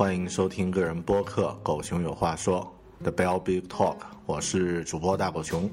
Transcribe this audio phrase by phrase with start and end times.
[0.00, 2.66] 欢迎收听个人播客《狗熊有话说》
[3.02, 5.70] The Bell Big Talk，我是主播大狗熊。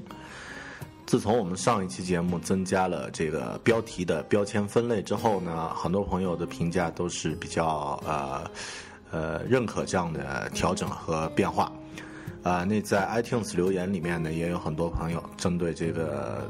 [1.06, 8.50] 自从我们上一期节目增加了这个标题的标签分类之后呢，很多朋友的评价都是比较呃
[9.10, 11.72] 呃认可这样的调整和变化。
[12.42, 16.46] 啊，那在 iTunes 留言里面呢，也有很多朋友针对这个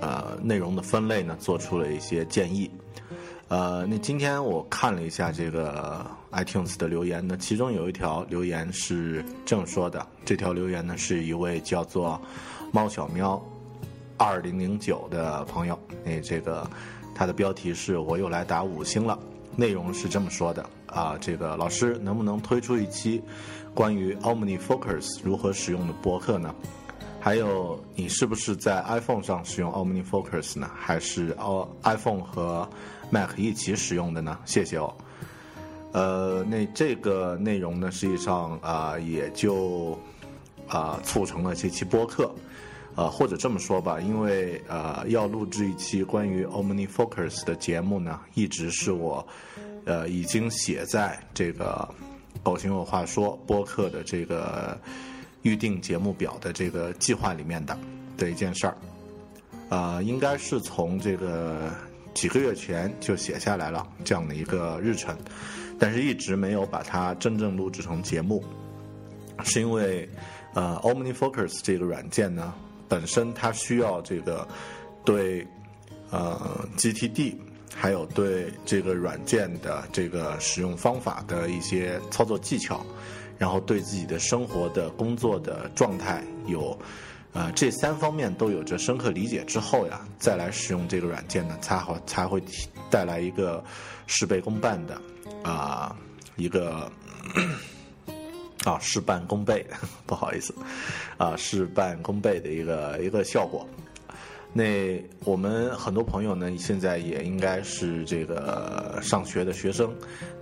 [0.00, 2.68] 呃内容的分类呢，做出了一些建议。
[3.52, 10.06] 呃，那今天我看了一下这个 iTunes 的留言呢，其中有一条留言是这么说的。
[10.24, 12.18] 这条留言呢，是一位叫做
[12.72, 13.38] 猫小喵
[14.16, 15.78] 二零零九的朋友。
[16.02, 16.66] 那这个
[17.14, 19.18] 他的标题是我又来打五星了，
[19.54, 23.22] 内容是这么说的啊，这个老师能不能推出一期
[23.74, 26.54] 关于 OmniFocus 如何使用的博客呢？
[27.20, 30.70] 还有，你是不是在 iPhone 上使用 OmniFocus 呢？
[30.74, 32.66] 还是哦 iPhone 和
[33.12, 34.38] Mac 一起使用的呢？
[34.46, 34.92] 谢谢哦。
[35.92, 39.98] 呃，那这个内容呢，实际上啊，也就
[40.66, 42.34] 啊促成了这期播客。
[42.94, 49.24] 呃，或者这么说吧，因为呃要录制一期关于 OmniFocus 的节目呢，一直是我
[49.84, 51.86] 呃已经写在这个
[52.42, 54.76] “狗熊有话说”播客的这个。
[55.42, 57.76] 预定节目表的这个计划里面的
[58.16, 58.76] 的一件事儿，
[59.70, 61.68] 啊，应该是从这个
[62.14, 65.16] 几个月前就写下来了这样的一个日程，
[65.78, 68.42] 但是一直没有把它真正录制成节目，
[69.44, 70.08] 是因为
[70.54, 72.54] 呃，OmniFocus 这个软件呢，
[72.88, 74.46] 本身它需要这个
[75.04, 75.46] 对
[76.10, 77.34] 呃 GTD
[77.74, 82.84] 还有对这个软件的这个使用方法的一些操作技巧。
[83.38, 86.78] 然后对自己的生活的工作的状态有，
[87.34, 92.42] 呃，这三方面都有着深刻理解之后呀，再来使用这个软件呢，才好才会
[92.90, 93.64] 带来一个
[94.06, 95.00] 事倍功半的
[95.42, 95.96] 啊
[96.36, 96.92] 一个
[98.64, 99.66] 啊事半功倍，
[100.04, 100.54] 不好意思
[101.16, 103.66] 啊事半功倍的一个一个效果。
[104.52, 109.90] 那我们很多朋友呢，现在也应该是这个上学的学生。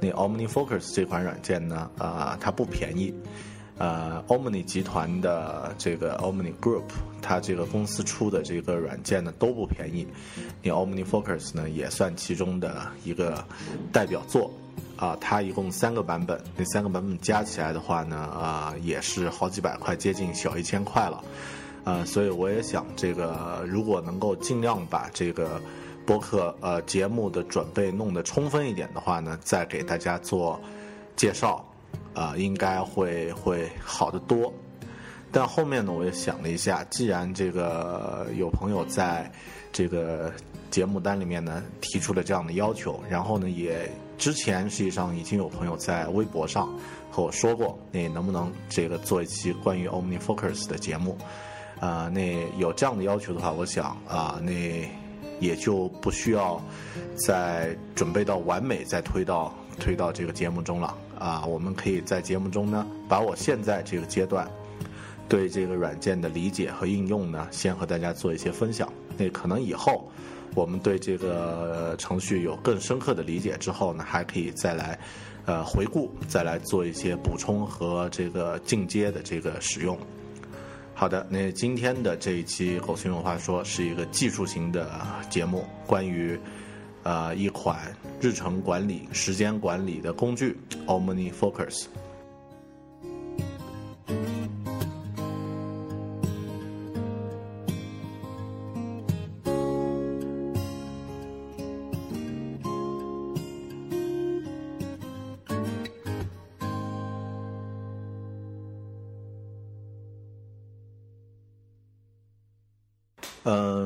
[0.01, 3.15] 那 OmniFocus 这款软件呢，啊，它不便宜。
[3.81, 6.85] 呃，Omni 集团的这个 Omni Group，
[7.23, 10.07] 它这个公司出的这个软件呢都不便宜。
[10.63, 13.43] 你 OmniFocus 呢也算其中的一个
[13.91, 14.51] 代表作。
[14.97, 21.25] 啊，它一共三个版本，那三个版本加起来的话呢，啊，也是好几百块，接近小一千块了。
[21.85, 25.59] 呃，所以我也想，这个如果能够尽量把这个
[26.05, 30.61] 播客呃节目的准备弄得充分一点的话呢，再给大家做
[31.17, 31.65] 介绍，
[32.15, 34.53] 啊，应该会会好得多。
[35.33, 39.31] 但后面呢，我也想了一下，既然这个有朋友在
[39.71, 40.33] 这个
[40.71, 43.89] 节目单里面呢提出了这样的要求，然后呢，也
[44.19, 46.69] 之前实际上已经有朋友在微博上
[47.13, 51.17] 和我说过，那能不能这个做一期关于 OmniFocus 的节目？
[51.79, 54.53] 啊，那有这样的要求的话，我想啊，那
[55.39, 56.61] 也就不需要
[57.25, 61.47] 再准备到完美，再推到推到这个节目中了啊。
[61.47, 64.51] 我们可以在节目中呢，把我现在这个阶段
[65.29, 68.93] 对这个软件的理解和应用呢，先和大家做一些分享。
[69.17, 70.11] 那可能以后
[70.57, 74.99] 我们对这个程序有更深刻的理解之后呢，还可以再来
[75.45, 79.97] 呃回顾，再来做一些补充和这个进阶的这个使用。
[80.93, 85.01] 好的，那今天的这一期《狗熊有话说》是一个技术型的
[85.31, 86.39] 节目，关于
[87.11, 91.87] 呃一款日程管理、时间管理的工具 OmniFocus。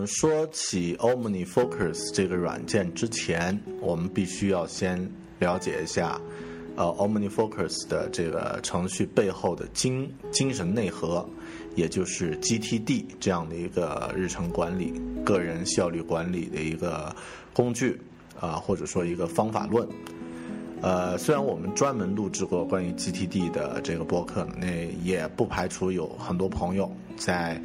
[0.06, 6.20] 说起 OmniFocus 这个软件之前，我们必须要先了解一下，
[6.76, 11.28] 呃，OmniFocus 的这个程序背后的精精神内核，
[11.74, 14.92] 也就是 GTD 这样的一个日程管理、
[15.24, 17.14] 个人效率管理的一个
[17.52, 18.00] 工具
[18.40, 19.88] 啊，或者说一个方法论。
[20.82, 24.66] 呃，虽然我们专门录制过关于 GTD 的这个播客，那
[25.02, 27.60] 也不排除有很多朋友在。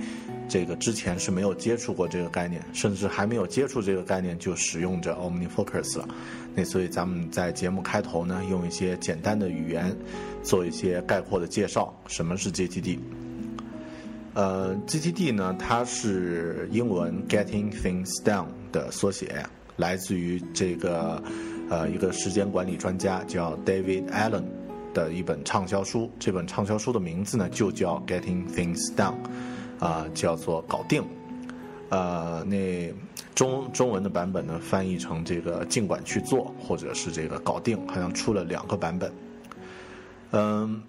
[0.50, 6.10] 这个之前是没有接触过这个概念，甚至还没有接触这个概念就使用着 OmniFocus 了。
[6.56, 9.96] 那所以咱们在节目开头呢，用一些简单的语言
[10.44, 11.94] 做一些概括的介绍。
[12.08, 12.98] 什么是 GTD？
[14.34, 19.46] 呃，GTD 呢，它是英文 Getting Things Done 的缩写，
[19.78, 21.22] 来自于这个
[21.70, 24.44] 呃一个时间管理专家叫 David Allen
[24.94, 26.10] 的一本畅销书。
[26.20, 29.14] 这本畅销书的名字呢，就叫 Getting Things Done。
[29.80, 31.02] 啊，叫做搞定，
[31.90, 32.94] 呃，那
[33.34, 39.12] 中中文的版本呢，翻译成这个尽管去做，或者是这个搞定，好像出了两个版本。
[40.32, 40.84] 嗯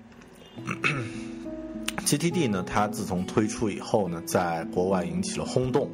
[2.05, 5.89] ，GTD 呢，它自从推出以后呢，在国外引起了轰动，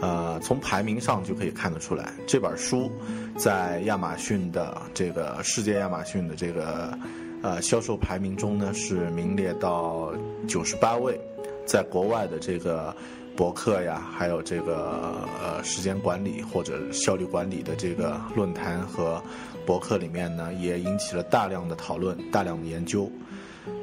[0.00, 2.90] 呃，从排名上就可以看得出来，这本书
[3.36, 6.98] 在亚马逊的这个世界亚马逊的这个
[7.40, 10.12] 呃销售排名中呢，是名列到
[10.48, 11.16] 九十八位。
[11.64, 12.94] 在国外的这个
[13.36, 19.22] 博客呀，还有这个呃时间管理或者效率管理的这个论坛和
[19.64, 23.10] 博客里面呢，也引起了大量的讨论、大量的研究。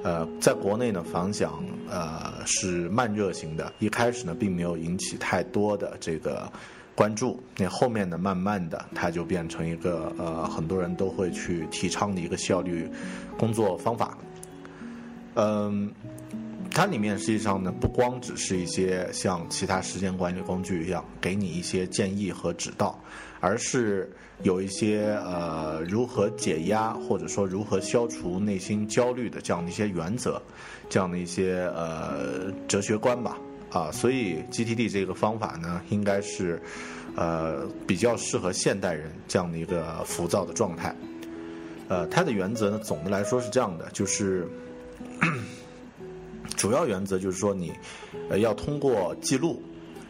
[0.04, 6.52] 呃，在国内呢，反响呃是慢热型的，一开始呢并没有引起太多的这个
[6.94, 7.42] 关注。
[7.58, 12.88] 那后面呢，慢慢的它就变成一个呃很多人都会去提倡的一个效率
[13.38, 14.18] 工作方法。
[15.36, 15.92] 嗯。
[16.80, 22.98] 它里面实际上呢，不光只是一些像其他时间管理工具一样给你一些建议和指导，
[23.42, 24.10] 而是
[24.44, 30.42] 有一些呃如何解压或者说如何消除内心焦虑的这样的一些原则，
[30.88, 33.38] 这样的一些呃哲学观吧
[33.74, 36.62] 啊，所以 GTD 这个方法呢，应该是
[37.14, 40.96] 呃比较适合现代人这样的一个浮躁的状态。
[41.90, 44.48] 呃，它的原则呢，总的来说是这样的，就是。
[46.56, 47.72] 主要原则就是说，你，
[48.30, 49.62] 呃，要通过记录，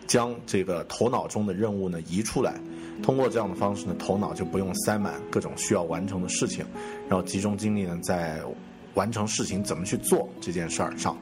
[0.08, 2.60] 将这个头脑中的任务呢移出来，
[3.04, 6.66] 通过这样的方式呢，头脑就不用塞满各种需要完成的事情，
[7.08, 8.42] 然后集中精力呢在
[8.96, 11.16] 完成事情怎么去做这件事儿上。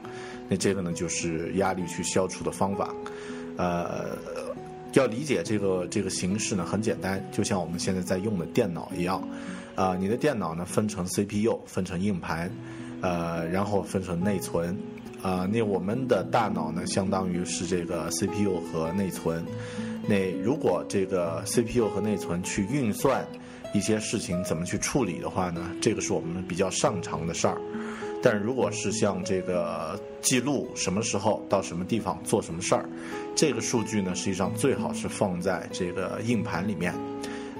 [0.47, 2.95] 那这个呢就是压力去消除的方法。
[3.57, 4.17] 呃，
[4.93, 9.21] 要理解这个这个形式呢很简单，就像我们现在在用的电脑一样，
[9.75, 12.49] 啊，你的电脑呢分成 CPU，分成硬盘，
[13.01, 14.77] 呃，然后分成内存。
[15.21, 19.43] 啊，那我们的大脑呢，相当于是这个 CPU 和内存。
[20.07, 23.27] 那如果这个 CPU 和内存去运算
[23.73, 27.57] 一些事情怎么去处理的话呢，这个是我们比较擅长的事儿。
[28.21, 32.87] 但如果是像这个记录什么时候到什么地方做什么事儿，
[33.35, 36.93] 这个数据呢，实际上最好是放在这个硬盘里面。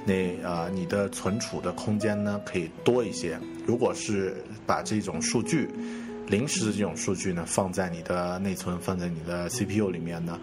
[0.06, 3.38] 那啊，你的存储的空间呢可以多一些。
[3.66, 5.70] 如果是把这种数据。
[6.28, 10.38] 临时的这种数据呢，放在你的内存，放在你的 CPU 里面呢，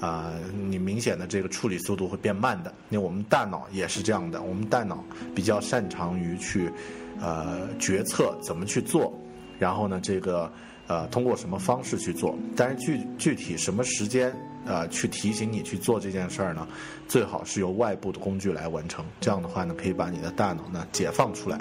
[0.00, 0.32] 啊，
[0.68, 2.72] 你明显的这个处理速度会变慢的。
[2.88, 5.02] 那我们大脑也是这样的，我们大脑
[5.34, 6.70] 比较擅长于去，
[7.20, 9.12] 呃，决策怎么去做，
[9.58, 10.52] 然后呢，这个
[10.86, 14.34] 呃，通过什么方式去做，但是具具体什么时间，
[14.66, 16.68] 呃，去提醒你去做这件事儿呢，
[17.08, 19.02] 最好是由外部的工具来完成。
[19.20, 21.58] 这样的话呢，可以把你的大脑呢解放出来。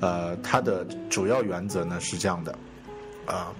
[0.00, 2.56] 呃，它的主要原则呢是这样的。
[3.26, 3.52] 啊，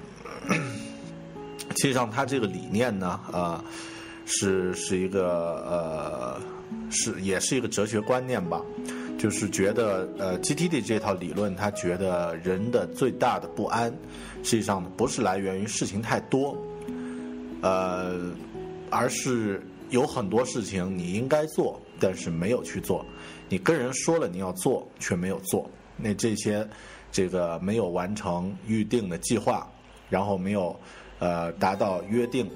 [1.74, 3.62] 其实上，他这个理念呢，呃，
[4.24, 6.40] 是是一个呃，
[6.90, 8.62] 是也是一个哲学观念吧，
[9.18, 13.92] 就是觉得呃，GTD 这套理论，他觉得人的最大的不安，
[14.42, 16.56] 实际上不是来源于事情太多，
[17.60, 18.30] 呃，
[18.88, 23.04] 而是有很多事情你应该做，但是没有去做，
[23.48, 26.66] 你跟人说了你要做，却没有做，那这些。
[27.16, 29.66] 这个没有完成预定的计划，
[30.10, 30.78] 然后没有
[31.18, 32.46] 呃达到约定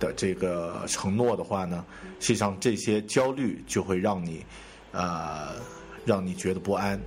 [0.00, 1.84] 的这个承诺的话呢，
[2.18, 4.44] 实际上这些焦虑就会让你
[4.90, 5.50] 呃
[6.04, 6.98] 让你觉得不安，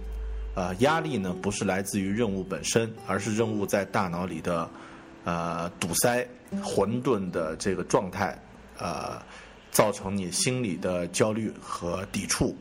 [0.55, 4.69] 呃压力呢不是来自于任务本身，而是任务在大脑里的
[5.25, 6.25] 呃堵塞
[6.63, 8.41] 混沌的这个状态
[8.79, 9.21] 呃
[9.69, 12.55] 造成你心理的焦虑和抵触。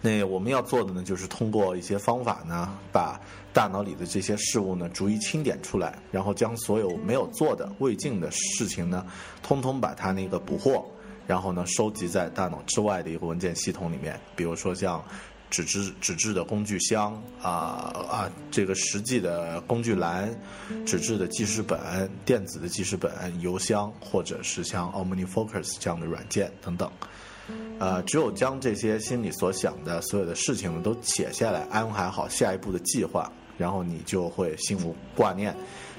[0.00, 3.20] 那我们要做的呢，就是通过一些方法呢，把
[3.52, 9.06] 大脑里的这些事物呢，逐一清点出来，然后将所有没有做的、未尽的事情呢，
[9.42, 10.84] 通通把它那个捕获，
[11.26, 15.02] 然后呢，收集在大脑之外的一个文件系统里面，比如说像。
[15.50, 20.28] 纸质纸质的工具箱啊啊，这个实际的工具栏，
[20.84, 21.80] 纸质的记事本、
[22.26, 26.92] 电子的记事本、邮箱，或者是像 OmniFocus 这样的软件等等。
[27.78, 35.54] 呃，只有将这些心里所想的所有的事情都写下来，安排好下一步的计划，然后你就会心无挂念，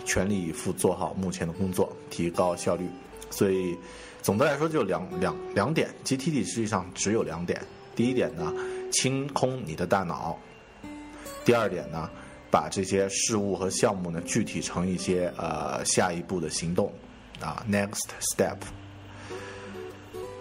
[0.05, 2.87] 全力以赴做好目前的工作，提高效率。
[3.29, 3.77] 所以，
[4.21, 7.61] 总的来说就两两两点，GTD 实际上只有两点。
[7.95, 8.53] 第一点呢。
[8.91, 10.35] 清空你的大脑。
[11.45, 12.09] 第二点呢，
[12.49, 16.91] 把这些事物和项目呢具体成一些呃下一步的行动
[17.39, 18.57] 啊，next step。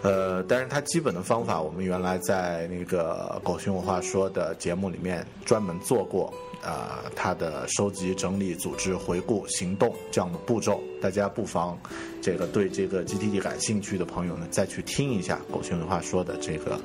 [0.01, 11.77] 呃，但是它基本的方法，我们原来在那个《狗熊有话说》的节目里面专门做过啊，它的收集、整理、组织、回顾、行动这样的步骤，大家不妨
[12.21, 16.79] 这个对这个 GTD 感兴趣的朋友呢，再去听一下《狗熊有话说》的这个。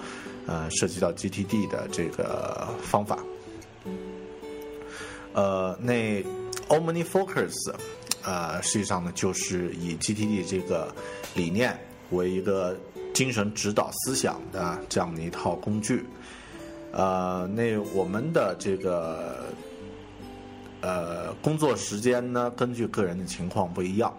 [0.47, 3.18] 呃，涉及到 GTD 的这个方法，
[5.33, 6.23] 呃，那
[6.68, 7.73] OmniFocus，
[8.23, 10.94] 呃，实际上呢，就是以 GTD 这个
[11.35, 11.75] 理念
[12.11, 12.76] 为一个
[13.14, 16.04] 精神指导思想的这样的一套工具。
[16.92, 19.47] 呃，那我们的这个
[20.80, 24.12] 呃工作时间呢，根据个人的情况不一样，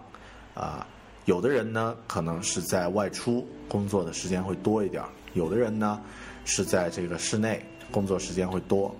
[0.54, 0.86] 啊，
[1.26, 5.02] 有的人呢可能是在外出工作的时间会多一点。
[5.34, 6.00] 有的人呢
[6.44, 8.94] 是在这个室内工作时间会多，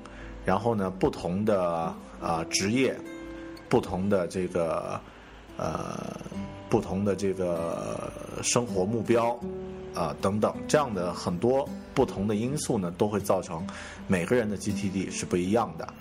[0.45, 2.95] 然后呢不同的啊职业，
[3.69, 5.01] 不同的这个
[5.57, 6.19] 呃
[6.69, 8.11] 不同的这个
[8.43, 9.39] 生活目标
[9.97, 13.67] 啊等等这样的很多不同的因素呢都会造成
[14.07, 15.95] 每个人的 GTD 是不一样的，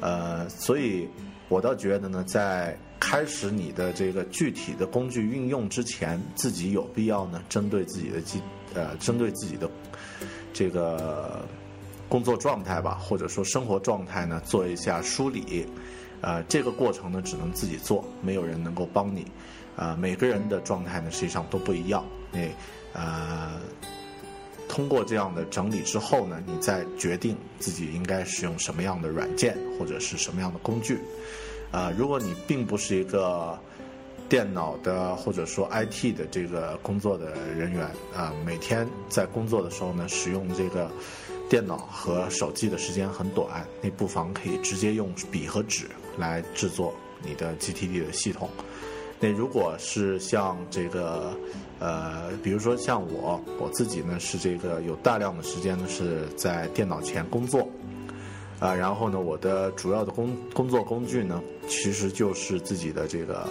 [0.00, 1.08] 呃所以
[1.48, 8.40] 我倒觉得呢在开始你的这个具体的工具运用之前，自己有必要呢针对自己的 G。
[8.74, 9.70] 呃，针对自己的
[10.52, 11.46] 这个
[12.10, 15.66] 工作状态吧，或者说生活状态呢，做一下梳理。
[16.20, 19.24] 呃，这个过程呢，只能自己做，没有人能够帮你。
[19.76, 22.04] 啊，每个人的状态呢，实际上都不一样。
[22.30, 22.40] 那
[22.96, 23.60] 呃，
[24.66, 30.98] 通过这样的整理之后呢，你再决定自己应该使用什么样的软件或者是什么样的工具。
[31.70, 33.56] 啊，如果你并不是一个。
[34.28, 40.90] 电脑的或者说 IT 的这个工作的人员啊，每天在工作的时候呢，使用这个
[41.48, 45.86] 电脑和手机的时间很短，你不妨可以直接用笔和纸
[46.18, 48.50] 来制作你的 GTD 的系统。
[49.20, 51.32] 那如果是像这个
[51.78, 57.68] 呃，比如说像我我自己呢，是这个有大量的时间呢是在电脑前工作
[58.58, 63.48] 啊，然后呢，我的主要的工工作工具呢，其实就是自己的这个。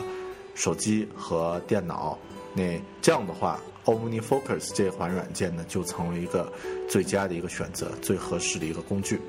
[0.58, 2.17] 手机和电脑，
[2.53, 6.50] 那这样的话，OmniFocus 这款软件呢，就成为一个
[6.88, 9.20] 最佳的一个选择，最合适的一个工具。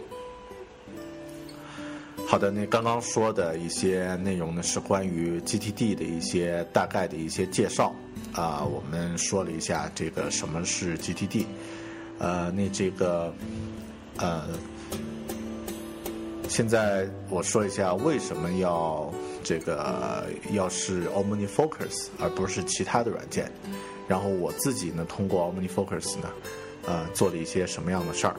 [2.28, 7.92] 好的，那刚刚说的一些内容呢，是关于 GTD 的一些大概的一些介绍
[8.36, 8.62] 啊。
[8.64, 11.46] 我们说了一下这个什么是 GTD，
[12.18, 13.34] 呃，那这个
[14.18, 14.44] 呃，
[16.48, 19.12] 现在我说一下为什么要。
[19.48, 23.48] 这个要是 OmniFocus 而不是其他的软件，
[24.08, 26.28] 然后我自己呢，通过 OmniFocus 呢，
[26.84, 28.34] 呃，做了一些什么样的事儿？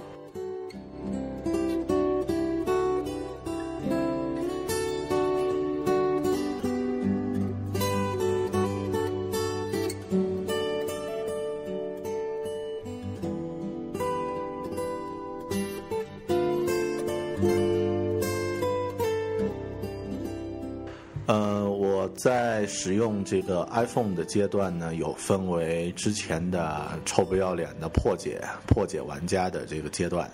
[22.27, 30.29] 在使用这个 iPhone 的阶段呢，有分为之前的臭不要脸的破解破解玩家的这个阶段，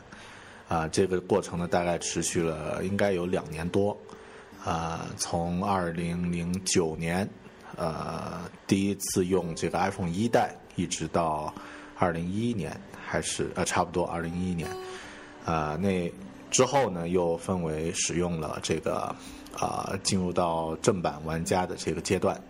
[0.67, 3.95] 啊，这个过程呢大概持续了应该有两年多，
[4.65, 7.29] 啊，从二零零九年，
[7.77, 11.53] 呃，第一次用这个 iPhone 一代，一直到
[11.99, 14.67] 二零一一年，还是呃差不多二零一一年，
[15.45, 16.11] 啊，那
[16.53, 19.13] 之后呢又分为使用了这个。
[19.55, 22.41] 啊，进入到正版玩家的这个阶段，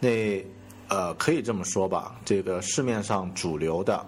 [0.00, 0.44] 那
[0.88, 4.04] 呃，可以这么说吧，这个市面上主流的，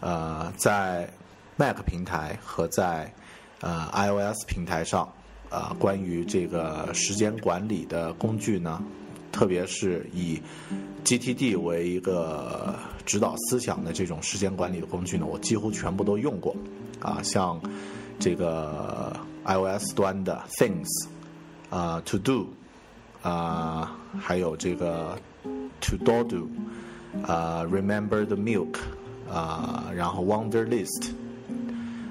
[0.00, 1.08] 呃，在
[1.56, 3.10] Mac 平台和在
[3.62, 5.10] 呃 iOS 平台上，
[5.48, 8.84] 啊，关于这个时间管理的工具呢，
[9.32, 10.38] 特别是以
[11.02, 12.74] GTD 为一个
[13.06, 16.54] 指导思想的这种时间管理的工具呢，我几乎全部都用过。
[17.00, 17.58] 啊，像
[18.18, 21.08] 这个 iOS 端的 Things，
[21.70, 22.46] 啊 To Do，
[23.22, 25.18] 啊还有这个
[25.80, 26.48] To Do Do，
[27.26, 28.76] 啊 Remember the Milk，
[29.30, 31.12] 啊然后 Wonder List。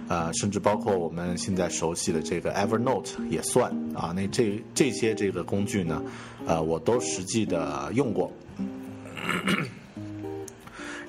[0.10, 4.12] 呃，甚至包括我们现在熟悉的这个 Evernote 也算啊。
[4.14, 6.04] 那这这些这个工具呢，
[6.46, 8.32] 呃，我都实际的用过。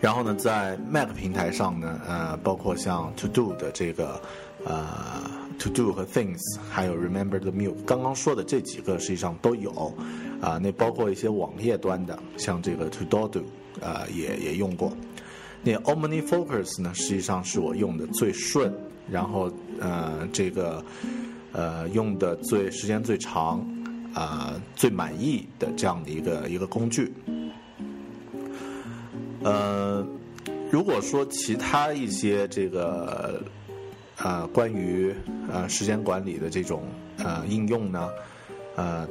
[0.05, 4.21] 然后呢，在 Mac 平台上呢，呃，包括像 To Do 的这个
[4.63, 4.87] 呃
[5.59, 9.71] To Do 和 Things，还有 Remember the Milk，刚刚说的这几个实际上都有
[10.43, 10.59] 啊。
[10.59, 13.45] 那包括一些网页端的，像这个 To Do Do，
[13.81, 14.93] 呃，也也用过。
[15.63, 18.71] 那 OmniFocus 呢，实际上是我用的最顺，
[19.11, 20.85] 然后呃，这个
[21.53, 23.67] 呃用的最时间最长，
[24.13, 27.11] 啊最满意的这样的一个一个工具。
[29.45, 30.05] 呃，
[30.71, 33.41] 如果说其他一些这个
[34.17, 35.15] 呃关于
[35.53, 36.83] 呃时间管理的这种
[37.19, 38.09] 呃应用呢，
[38.75, 39.07] 呃。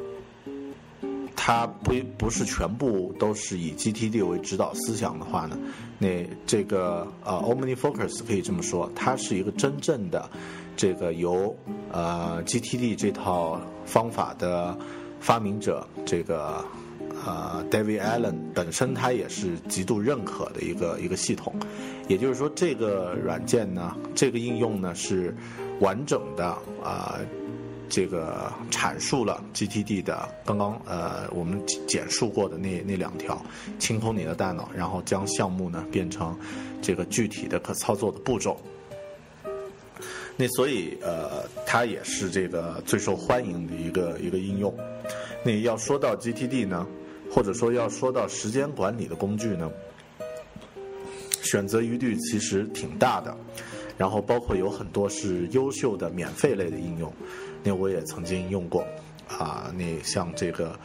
[1.35, 5.57] 它不不是全部都是以 GTD 为指导思想的话呢，
[5.99, 10.29] 那这个呃 OmniFocus 可以这么说，它是一个真正的
[10.77, 11.53] 这个由
[11.91, 14.77] 呃 GTD 这套方法的
[15.19, 16.63] 发明者这个
[17.25, 21.53] 呃 David Allen 本身他也是极度认可的一个一个系统，
[22.07, 25.35] 也就是说这个软件呢，这个应用呢是
[25.79, 26.45] 完整的
[26.83, 27.19] 啊。
[27.89, 33.39] 这个阐述了 GTD 的刚刚呃我们简述过的那那两条，
[33.77, 36.35] 清空你的大脑，然后将项目呢变成
[36.81, 38.57] 这个具体的可操作的步骤。
[40.35, 44.73] 那所以呃它也是这个最受欢迎的一个一个应用。
[45.43, 46.87] 那要说到 GTD 呢，
[47.33, 49.71] 或者说要说到时间管理的工具呢，
[51.41, 53.35] 选择余地其实挺大的。
[53.97, 57.13] 然后包括有很多是优秀的免费类的应用。
[57.63, 58.85] 那我也曾经用过，
[59.27, 60.77] 啊，那像这个，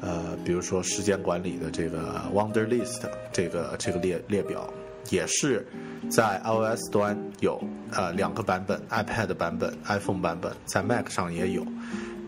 [0.00, 3.00] 呃，比如说时间管理的这个 Wonder List
[3.32, 4.72] 这个这个列列表，
[5.08, 5.66] 也是
[6.10, 7.58] 在 iOS 端有
[7.92, 11.66] 呃两个版本，iPad 版本、iPhone 版本，在 Mac 上也有，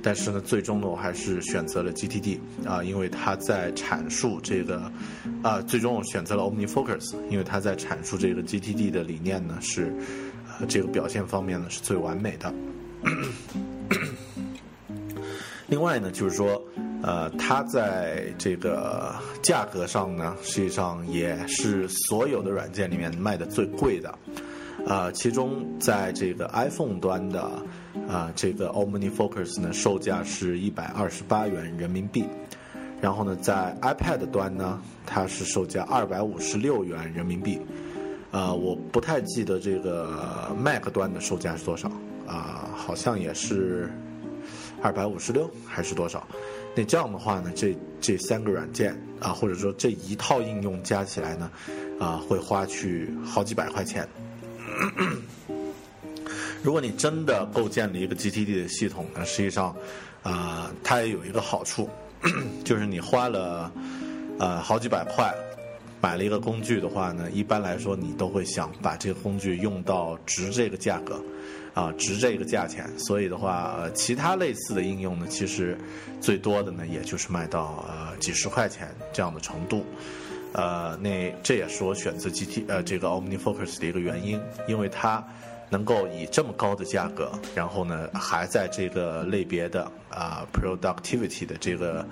[0.02, 4.90] 但是呢，最终呢，我还是选择了 GTD 啊，因为它在阐述这个，
[5.42, 9.94] 啊，最终我选择了 OmniFocus，因为它在阐述这个 GTD 的理念呢，是
[10.58, 12.52] 呃这个表现方面呢是最完美的。
[15.68, 16.62] 另外呢，就是说，
[17.02, 24.12] 呃，它在这个价格上呢，实际上也是所有的软件里面卖的最贵的。
[24.86, 27.40] 啊，其中在这个 iPhone 端的
[28.08, 32.24] 啊，这个 OmniFocus 呢，售价是一百二十八元人民币。
[33.00, 37.60] 然后呢，在 iPad 端呢，它是售价二百五十六元人民币。
[38.30, 41.90] 啊，我不太记得这个 Mac 端的售价是多少。
[42.26, 43.90] 啊，好像也是
[44.80, 46.26] 二百五十六还是多少？
[46.74, 51.50] 那这样的话呢，这这三个软件啊，或者说这一套应用加起来呢，
[51.98, 54.08] 啊，会花去好几百块钱。
[56.62, 59.74] 如果你真的构建了一个 GTD 的系统呢，实际上
[60.22, 61.88] 啊，它也有一个好处，
[62.64, 63.70] 就是你花了
[64.38, 65.34] 呃好几百块
[66.00, 71.22] 买了一个工具的话呢，一般来说你都会想把这个工具用到值这个价格。
[71.74, 75.74] 啊，值这个价钱，所以的话，呃，其他类似的应用呢，其实
[76.20, 79.82] 最多的呢，也就是卖到呃几十块钱这样的程度，
[80.52, 85.22] 呃，那这也是我选择 GT 呃这个 OmniFocus 的一个原因，因为它
[85.70, 92.06] 能够以这么高的价格，然后呢还在这个类别的啊 productivity 的这个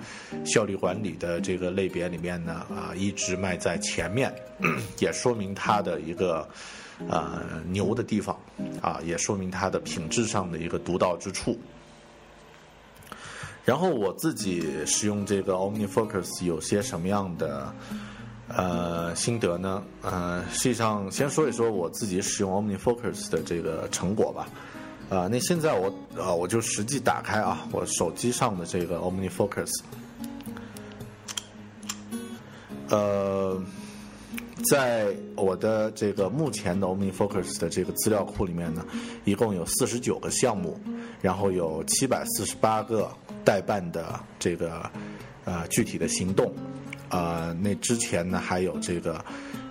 [0.45, 4.33] 效率管理的这个类别里面呢啊一直卖在前面，
[4.99, 6.47] 也说明它的一个。
[7.09, 8.37] 呃，牛的地方，
[8.79, 11.57] 啊，也说明它的品质上的一个独到之处。
[13.65, 17.73] 然后我自己使用这个 OmniFocus 有些什么样的
[18.55, 19.83] 呃心得呢？
[20.01, 24.47] 呃，实际上先说一说我自己使用 OmniFocus 的这个成果吧。
[25.09, 25.87] 啊，那现在我
[26.17, 29.71] 啊，我就实际打开啊，我手机上的这个 OmniFocus，
[32.89, 33.61] 呃。
[34.69, 38.85] 在我的这个目前的 OmniFocus 的这个资料库里面呢，
[39.25, 40.79] 一共有四十九个项目，
[41.19, 43.11] 然后有七百四十八个
[43.43, 44.87] 代办的这个
[45.45, 46.53] 呃具体的行动，
[47.11, 49.23] 呃，那之前呢还有这个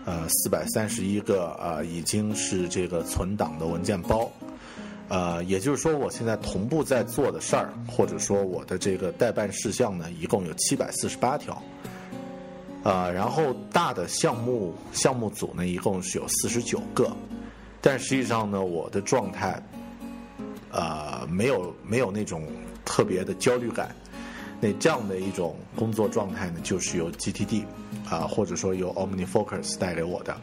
[0.04, 4.30] 呃四百三十一个呃已经是这个存档的文件包，
[5.08, 11.60] 呃，也就是说，我现在同步在做的事儿，或者说我的这个代办事项呢，一共有七百四十八条。
[12.82, 17.10] 呃，然后大的项目项目组呢，一共是有四十九个，
[17.80, 19.62] 但实际上呢，我的状态，
[20.70, 22.46] 呃，没有没有那种
[22.84, 23.94] 特别的焦虑感。
[24.60, 27.64] 那这样的一种工作状态呢，就是由 GTD
[28.08, 30.36] 啊，或者说由 OmniFocus 带给我的。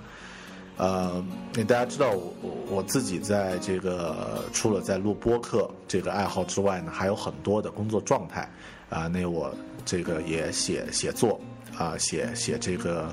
[0.78, 1.24] 呃，
[1.56, 2.34] 那大家知道我
[2.70, 8.48] 我自己在这个除了在录播客这个爱好之外呢，还有很多的工作状态
[8.90, 9.08] 啊。
[9.08, 9.52] 那我
[9.86, 11.40] 这个也写写作
[11.76, 13.12] 啊，写写这个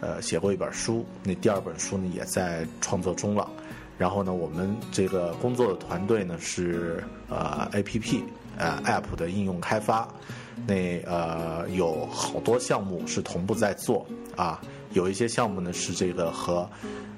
[0.00, 3.50] 呃写过一本书，那第二本书呢也在创作中了。
[3.96, 8.20] 然后呢，我们这个工作的团队呢是呃 APP
[8.58, 10.06] 呃 App 的应用开发，
[10.66, 14.04] 那呃有好多项目是同步在做
[14.36, 14.60] 啊。
[14.92, 16.68] 有一些项目呢是这个和，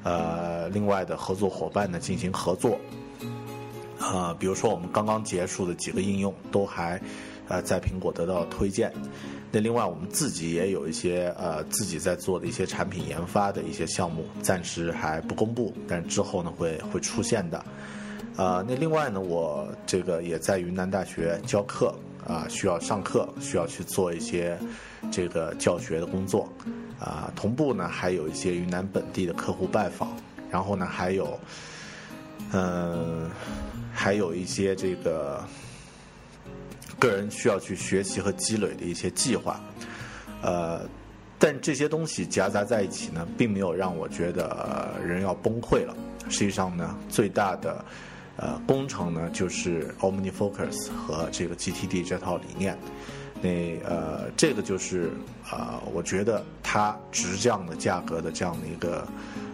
[0.03, 2.77] 呃，另外的合作伙伴呢进行合作，
[3.99, 7.01] 啊，比如说我们刚刚结束的几个应用都还，
[7.49, 8.93] 呃，在苹果得到推荐。
[9.53, 17.65] 那另外我们自己也有一些呃自己在做的一些产品研发的一些项目，暂时还不公布，但之后呢会会出现的。
[18.41, 21.95] 啊，那另外呢，我这个也在云南大学教课
[22.27, 24.59] 啊，需要上课，需要去做一些
[25.13, 26.51] 这个教学的工作。
[26.99, 30.17] 啊，同步呢还有一些云南本地的客户拜访，
[30.51, 31.39] 然后呢还有，
[32.53, 33.29] 嗯，
[33.93, 35.45] 还有一些这个
[36.99, 39.61] 个人需要去学习和积累的一些计划，
[40.41, 40.81] 呃，
[41.39, 45.95] 但这些东西夹杂在一起呢，并没有让我觉得人要崩溃了。
[46.31, 47.85] 实际上呢，最大的
[48.37, 52.77] 呃工程呢就是 OmniFocus 和这个 GTD 这套理念。
[53.43, 53.49] 那
[53.89, 55.11] 呃，这个就是
[55.51, 59.09] 啊，我觉得它直降的价格的这样的一个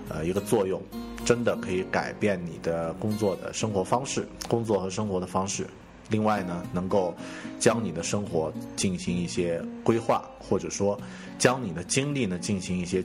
[0.08, 0.82] 呃一个作用，
[1.24, 5.64] 真的可以改变你的工作的生活方式，工作和生活的方式。
[6.08, 7.14] 另外呢，能够
[7.60, 10.98] 将你的生活进行一些规划，或者说
[11.38, 13.04] 将你的精力呢进行一些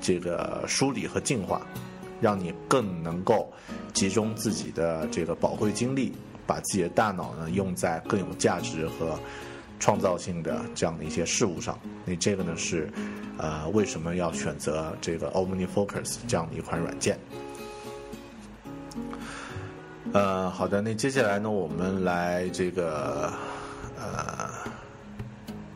[0.00, 1.64] 这个梳理和净化，
[2.20, 3.52] 让你更能够
[3.92, 6.12] 集中自己的这个宝贵精力，
[6.46, 9.18] 把自己的大脑呢用在更有价值和。
[9.78, 12.90] 创造性的这样的一些事物上，那这个呢是，
[13.36, 17.18] 呃，为什么要选择这个 OmniFocus 这样的一款软件？
[20.14, 23.30] 呃，好的，那接下来呢，我们来这个
[24.00, 24.48] 呃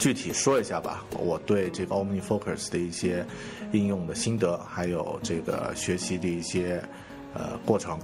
[0.01, 3.25] 具体说一下吧，我对这个 OmniFocus 的一些
[3.71, 6.83] 应用的心得，还有这个学习的一些
[7.35, 7.97] 呃过程。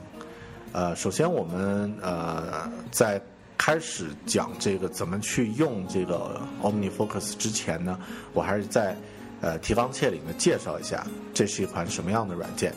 [0.71, 3.21] 呃，首先我们呃在。
[3.59, 7.99] 开始讲这个怎么去用这个 OmniFocus 之前呢，
[8.35, 8.95] 我还是在
[9.41, 12.71] 呃提纲挈领的介绍一下，这是一款什么样的软件。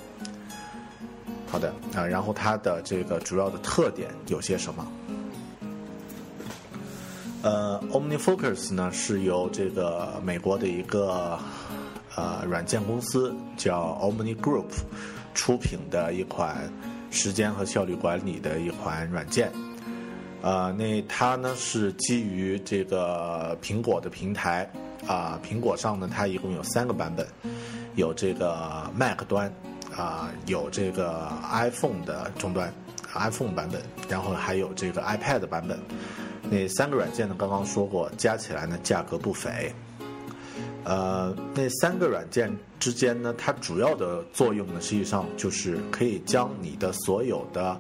[1.48, 4.90] 好的啊，然后它的这个主要的特点有些什么？
[7.42, 11.40] 呃，OmniFocus 呢是由这个美国的一个
[12.16, 14.66] 呃软件公司叫 Omni Group
[15.34, 16.70] 出品的一款
[17.12, 19.50] 时间和效率管理的一款软件。
[20.42, 24.70] 呃，那它呢是基于这个苹果的平台
[25.08, 27.26] 啊，苹果上呢它一共有三个版本，
[27.96, 29.50] 有这个 Mac 端
[29.96, 32.74] 啊，有这个 iPhone 的终端
[33.14, 35.80] iPhone 版本，然后还有这个 iPad 版本。
[36.50, 39.72] 那三个软件呢，刚刚说过，加起来呢价格不菲。
[40.84, 47.80] 呃，那三个软件之间呢，它主要的作用呢，实际上就是可以将你的所有的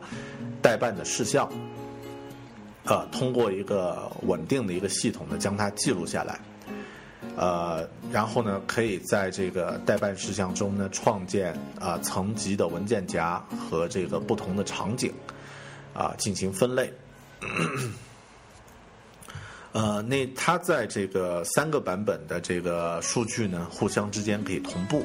[0.61, 1.49] 代办的事项。
[2.83, 6.39] 呃，通过一个稳定的一个系统呢，将它记录下来，
[7.35, 15.11] 呃，然后呢，可以在这个代办事项中呢，创建啊层级的文件夹和这个不同的场景，
[15.93, 16.91] 啊进行分类。
[19.71, 25.03] 呃，那它在这个三个版本的这个数据呢，互相之间可以同步。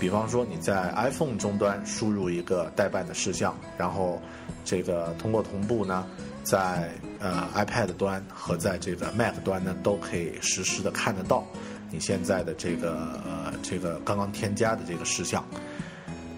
[0.00, 4.20] 比方说你在 iPhone 终端输入一个代办的事项，然后
[4.64, 6.06] 这个通过同步呢。
[6.44, 11.46] 在呃 iPad 端和在这个 Mac 端呢，都可以实时的看得到
[11.90, 15.44] 你现在的这个呃这个刚刚添加的这个事项，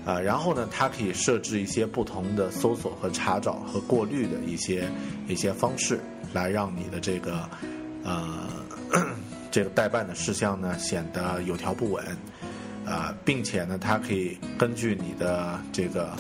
[0.05, 4.89] 啊，然后呢，它可以设置一些不同的搜索和查找和过滤的一些
[5.29, 6.01] 一些方式，
[6.33, 7.49] 来让你的这个
[8.03, 8.49] 呃
[9.51, 12.05] 这个代办的事项呢显得有条不紊，
[12.87, 16.11] 啊，并且呢，它可以根据你的这个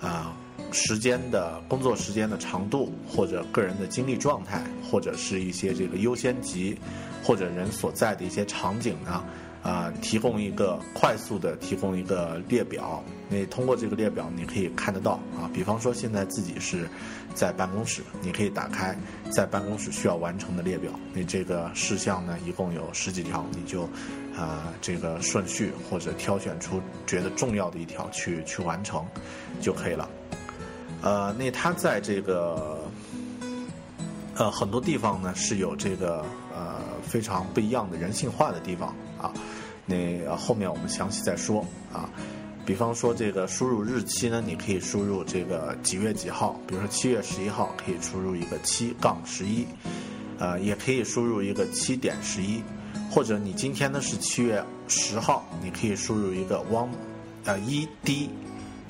[0.00, 0.34] 啊。
[0.72, 6.76] 时间的工作时间的长度，或者个人的精力状态，或者是一些这个优先级，
[7.22, 9.22] 或者人所在的一些场景呢，
[9.64, 15.48] 呃，提供一个快速的提供一个列表，你通过这个列表，你可以看得到啊。
[15.54, 16.86] 比方说，现在自己是
[17.34, 18.94] 在办公室，你可以打开
[19.30, 20.92] 在办公室需要完成的列表。
[21.14, 23.84] 你这个事项呢，一共有十几条，你就
[24.36, 29.02] 啊这个顺序或者挑选出觉得重要的一条去去完成
[29.62, 30.06] 就可以了。
[31.00, 32.78] 呃，那它在这个
[34.34, 36.22] 呃很多地方呢是有这个
[36.54, 39.32] 呃非常不一样的人性化的地方啊。
[39.86, 42.08] 那后面我们详细再说啊，
[42.64, 49.66] 比方说这个输入日期呢，你可以输入这个几月几号，比如说七月十一号，可以输入一个七杠十一，
[50.38, 52.62] 呃，也可以输入一个七点十一，
[53.10, 56.88] 或者你今天呢是七月十号，你可以输入一个 one，
[57.44, 58.30] 呃一 d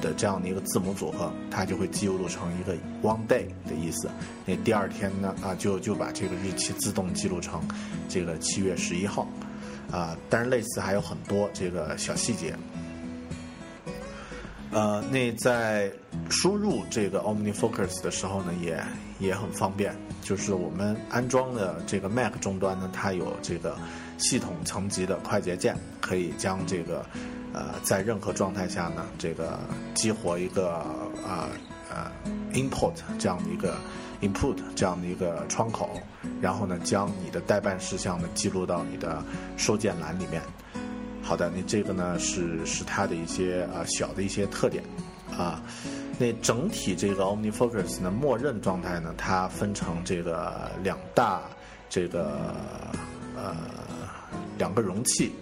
[0.00, 4.08] 的这样的一个字母组合，它就会记录成一个 one day 的意思。
[4.46, 7.60] 那第二天呢啊就就把这个日期自动记录成
[8.08, 9.26] 这个七月十一号。
[9.94, 12.52] 啊，但是类似还有很多这个小细节。
[14.72, 15.88] 呃，那在
[16.28, 18.84] 输入这个 OmniFocus 的时候呢，也
[19.20, 19.94] 也很方便。
[20.20, 23.76] 就是我们安装的这个 Mac 终端呢，它有这个
[24.18, 27.06] 系统层级的快捷键，可以将这个
[27.52, 29.60] 呃在任何状态下呢，这个
[29.94, 30.72] 激活一个
[31.24, 31.48] 啊
[31.88, 32.10] 呃
[32.52, 33.76] Import 这样的一个。
[34.24, 36.00] Input 这样的一个窗口，
[36.40, 39.22] 然后呢，将你的代办事项呢记录到你的
[39.58, 40.40] 收件栏里面。
[41.22, 44.82] 好的，那这个呢是是它的一些呃小的一些特点
[45.30, 45.62] 啊。
[46.18, 51.42] 那整体这个 OmniFocus 呢，默认状态呢，它分成这个两大
[51.90, 52.54] 这个
[53.36, 53.56] 呃
[54.56, 55.32] 两个容器，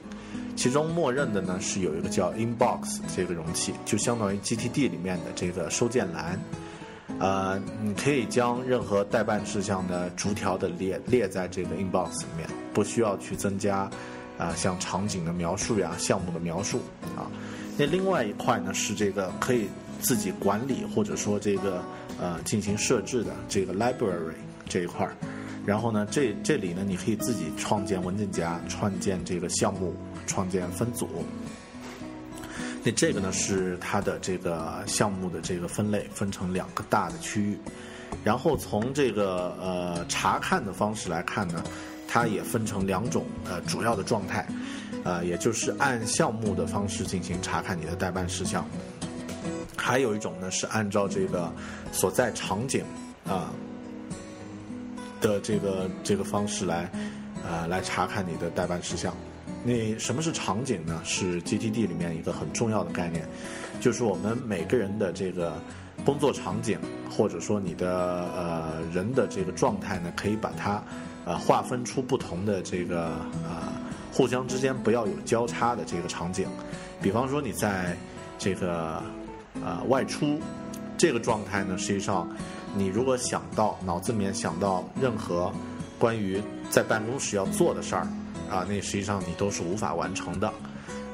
[0.57, 6.41] 其中默认的呢是有一个叫 Inbox 这个容器，就相当于 GTD 里面的这个收件栏。
[7.21, 13.89] 呃，你可以将任何待办事项的逐条的列列在这个 inbox 里面，不需要去增加
[14.39, 16.81] 啊像场景的描述呀、项目的描述
[17.17, 17.31] 啊。
[17.79, 19.69] 那另外一块呢是这个可以
[20.01, 21.81] 自己管理或者说这个
[22.21, 24.35] 呃进行设置的这个 library
[24.69, 25.15] 这一块儿。
[25.65, 29.95] 然后呢，这这里呢你可以自己创建文件夹、创建这个项目、
[30.27, 31.09] 创建分组。
[32.85, 37.59] 那这个呢是它的这个项目的这个分类，分成两个大的区域，
[38.25, 41.63] 然后从这个呃查看的方式来看呢，
[42.09, 44.45] 它也分成两种呃主要的状态，
[45.05, 48.67] 呃也就是按项目的方式进行查看你的代办事项，
[49.77, 51.53] 还有一种呢是按照这个
[51.93, 52.85] 所在场景
[53.25, 53.53] 啊
[55.21, 56.91] 的这个这个方式来
[57.49, 59.15] 呃来查看你的代办事项。
[59.65, 61.01] 那什么是场景呢？
[61.05, 63.25] 是 GTD 里面一个很重要的概念，
[63.81, 65.55] 就是我们每个人的这个
[66.05, 66.77] 工作场景，
[67.09, 70.83] 或者说你的呃人的这个状态呢，可以把它
[71.25, 73.11] 呃划分出不同的这个
[73.45, 73.73] 呃
[74.13, 76.49] 互相之间不要有交叉的这个场景。
[77.01, 77.97] 比方说你在
[78.39, 79.01] 这个
[79.65, 80.41] 呃外出
[80.99, 82.29] 这个状态呢，实际上
[82.75, 85.53] 你如果想到脑子里面想到任何
[86.01, 88.09] 关于在办公室要做的事儿。
[88.53, 90.53] 啊，那实际上你都是无法完成的，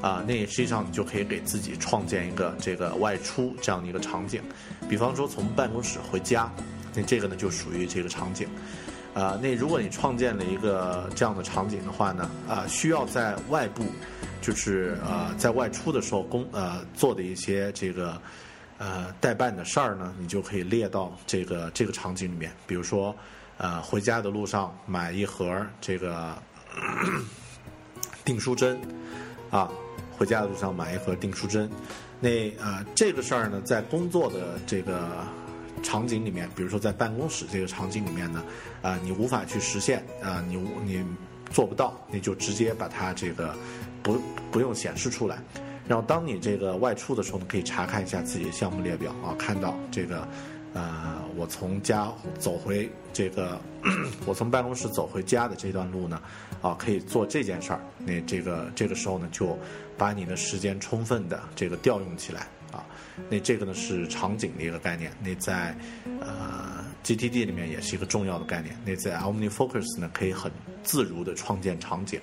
[0.01, 4.41] 啊，那实际上你就可以给自己创建一个这个外出这样的一个场景，
[4.89, 6.51] 比方说从办公室回家，
[6.93, 8.45] 那这个呢就属于这个场景，
[9.13, 13.85] 啊，那如果你创建了一个这样的场景的话呢，啊，需要在外部，
[14.41, 18.21] 就是呃在外出的时候工呃做的一些这个
[18.79, 23.15] 呃代办的事儿呢，你就可以列到这个这个场景里面，比如说
[23.55, 26.37] 呃回家的路上买一盒这个。
[28.23, 28.79] 订书针，
[29.49, 29.69] 啊，
[30.17, 31.69] 回家的路上买一盒订书针。
[32.19, 35.09] 那啊，这个事儿呢，在工作的这个
[35.81, 38.43] 场景里面，比如说在办公室这个场景里面呢，
[38.81, 41.05] 啊，你无法去实现，啊，你你
[41.51, 43.55] 做不到，你就直接把它这个
[44.03, 44.19] 不
[44.51, 45.39] 不用显示出来。
[45.87, 50.27] 然后当你这个外出的时候呢，可以查看一下自己的项目列表啊，看到这个。
[50.71, 53.59] 呃，我从家走回这个，
[54.27, 56.21] 我从办公室走回家的这段路呢，
[56.61, 57.79] 啊，可以做这件事儿。
[57.97, 59.57] 那这个这个时候呢，就
[59.97, 62.85] 把你的时间充分的这个调用起来啊。
[63.29, 65.11] 那这个呢是场景的一个概念。
[65.23, 65.75] 那在
[66.19, 68.75] 呃 GTD 里面也是一个重要的概念。
[68.85, 70.51] 那在 OmniFocus 呢，可以很
[70.83, 72.19] 自如的创建场景。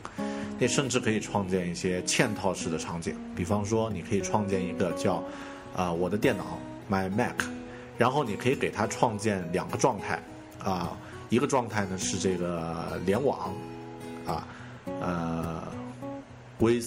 [0.59, 3.14] 那甚至可以创建一些嵌套式的场景。
[3.35, 5.22] 比方说，你可以创建一个叫
[5.75, 6.59] 啊我的电脑
[6.90, 7.42] My Mac。
[7.99, 10.22] 然后你可以给它创建两个状态，
[10.62, 10.94] 啊，
[11.31, 13.55] 一个状态呢是这个联网，
[14.27, 14.47] 啊，
[15.01, 15.62] 呃
[16.59, 16.87] ，with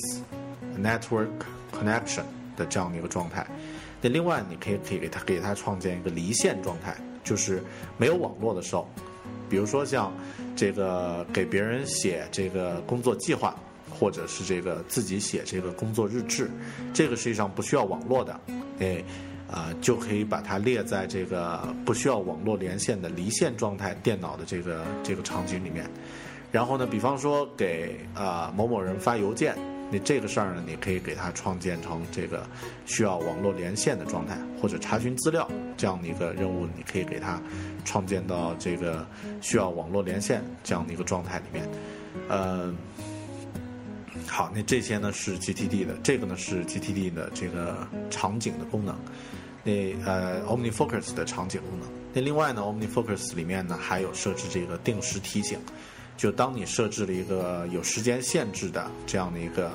[0.78, 1.30] network
[1.72, 2.24] connection
[2.56, 3.46] 的这样的一个状态。
[4.02, 7.62] 那另外你可以可以给它给它创建一个离线状态，就是
[7.98, 8.88] 没有网络的时候，
[9.50, 10.14] 比如说像
[10.56, 13.56] 这个给别人写这个工作计划，
[13.90, 16.50] 或者是这个自己写这个工作日志，
[16.94, 18.40] 这个实际上不需要网络的，
[18.80, 19.04] 哎，
[19.52, 25.90] 啊，就可以把它列在这个不需要网络连线的离线状态电脑的这个这个场景里面。
[26.52, 29.56] 然后呢，比方说给啊某某人发邮件。
[29.92, 32.48] 那这个事儿呢，你可以给它创建成这个
[32.86, 37.42] 需要网络连线的状态，或者查询资料这样的一个任务，你可以给它
[37.84, 39.04] 创建到这个
[39.42, 41.68] 需要网络连线这样的一个状态里面。
[42.28, 42.72] 呃，
[44.28, 48.96] 好，那这些呢是 GTD 的，这个呢是 GTD 的这个场景的功能。
[49.64, 51.90] 那呃，OmniFocus 的场景功能。
[52.14, 55.58] 那另外呢，OmniFocus 里面呢还有设置这个定时提醒。
[56.20, 59.72] 就当你设置了一个有时间限制的这样的一个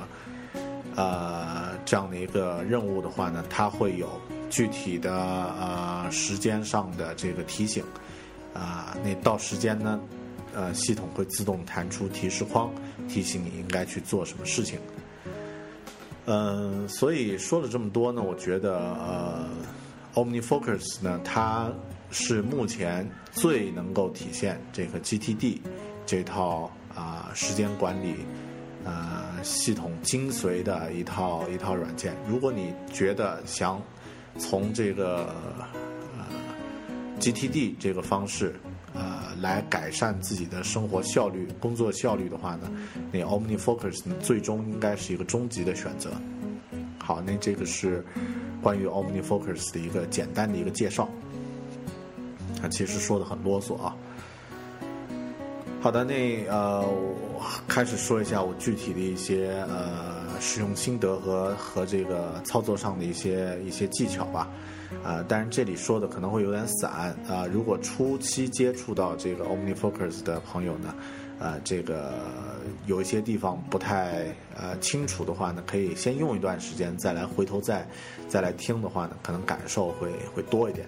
[0.95, 7.83] 呃这样的一个任务的话呢，它会有具体的呃时间上的这个提醒
[8.53, 9.99] 啊，那到时间呢，
[10.53, 12.71] 呃系统会自动弹出提示框，
[13.09, 14.79] 提醒你应该去做什么事情。
[16.27, 19.49] 嗯，所以说了这么多呢，我觉得呃
[20.13, 21.73] ，OmniFocus 呢，它
[22.11, 25.57] 是目前最能够体现这个 GTD。
[26.05, 28.15] 这套啊时间管理
[28.83, 33.81] 呃系统精髓的一套一套软件，如果你觉得想
[34.37, 35.33] 从这个
[36.17, 36.25] 呃
[37.19, 38.55] GTD 这个方式
[38.93, 42.71] 呃来改善自己的生活效率、工作效率的话呢，
[43.11, 46.11] 那 OmniFocus 最终应该是一个终极的选择。
[46.99, 48.03] 好，那这个是
[48.61, 51.09] 关于 OmniFocus 的一个简单的一个介绍。
[52.61, 53.95] 啊，其实说的很啰嗦啊。
[55.85, 64.49] 好的，那呃，我开始说一下我具体的一些呃使用心得和和这个操作上的一些一些技巧吧，
[65.03, 67.45] 啊，当然这里说的可能会有点散啊。
[67.53, 70.95] 如果初期接触到这个 OmniFocus 的朋友呢，
[71.37, 72.15] 呃，这个
[72.87, 74.25] 有一些地方不太
[74.57, 77.87] 呃清楚的话呢，可以先用一段时间，再来回头再
[78.27, 80.87] 再来听的话呢，可能感受会会多一点。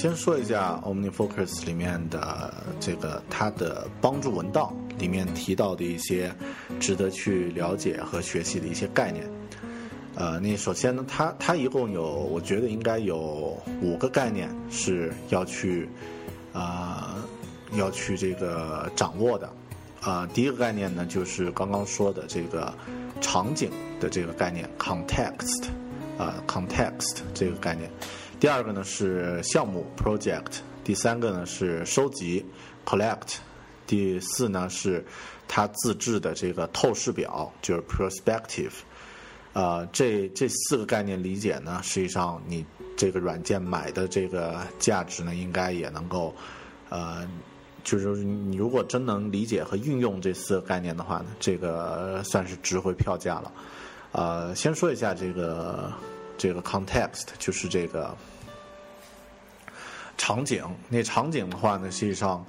[0.00, 6.34] 先说一下 OmniFocus 里面的这个它的帮助文档里面提到的一些
[6.80, 9.28] 值得去了解和学习的一些概念。
[10.14, 15.86] 呃，那首先呢，它它一共有，我觉得应该有五个概念是要去
[16.54, 17.16] 啊
[17.72, 19.52] 要去这个掌握的。
[20.00, 22.72] 啊，第一个概念呢，就是刚刚说的这个
[23.20, 25.66] 场景的这个概念，context，
[26.16, 27.90] 啊，context 这个概念。
[28.40, 32.42] 第二个呢是项目 project，第三个呢是收集
[32.86, 33.36] collect，
[33.86, 35.04] 第四呢是
[35.46, 38.72] 它自制的这个透视表，就是 perspective。
[39.52, 42.64] 呃，这这四个概念理解呢，实际上你
[42.96, 46.34] 这个软件买的这个价值呢，应该也能够，
[46.88, 47.28] 呃，
[47.84, 53.52] 就是你如果真能理解和运用这四个概念的话呢，这个算是值回票价了。
[54.12, 55.92] 呃，先说一下这个。
[56.40, 58.16] 这个 context 就是这个
[60.16, 60.64] 场景。
[60.88, 62.42] 那场景的话呢，实际上，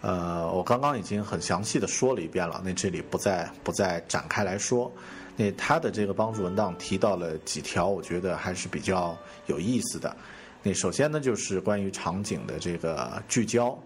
[0.00, 2.62] 呃，我刚刚已经很详细的说了一遍了。
[2.64, 4.90] 那这里不再不再展开来说。
[5.36, 10.16] 那它的这个帮助文档提到了几条，我觉得还是比较有意思的。
[10.62, 13.78] 那首先呢，就是关于场景的这个聚焦。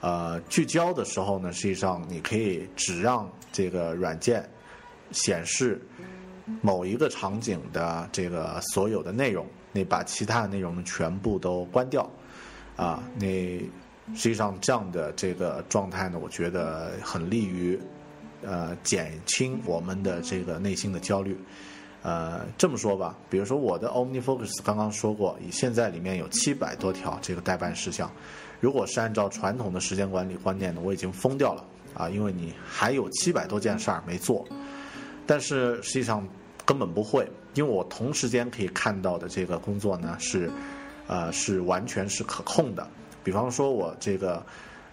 [0.00, 4.44] 呃，聚焦的时候呢，实际上你可以只让这个软件
[5.12, 5.80] 显示。
[6.60, 12.08] 某一个场景的这个所有的内容，你把其他的内容全部都关掉，
[12.76, 13.26] 啊，那
[14.14, 17.78] 实际上这样的这个状态呢，我觉得很利于
[18.42, 21.38] 呃减轻我们的这个内心的焦虑。
[22.00, 28.10] 呃，这么说吧，比如说我的 OmniFocus 刚刚说过，以现在里面有七百多条这个待办事项，
[28.60, 34.46] 如果是按照传统的时间管理观念呢，我已经疯掉了啊，因为你还有七百多件事儿没做。
[35.26, 36.26] 但是实际上
[36.68, 40.50] 根本不会，因为我同时间可以看到的这个工作呢是，
[41.06, 42.86] 呃，是完全是可控的。
[43.24, 44.44] 比方说，我这个，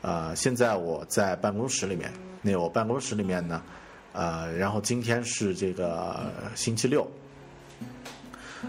[0.01, 2.09] 呃，现在我在办公室里面，
[2.41, 3.61] 那我办公室里面呢，
[4.13, 7.05] 呃，然后今天是这个星期六，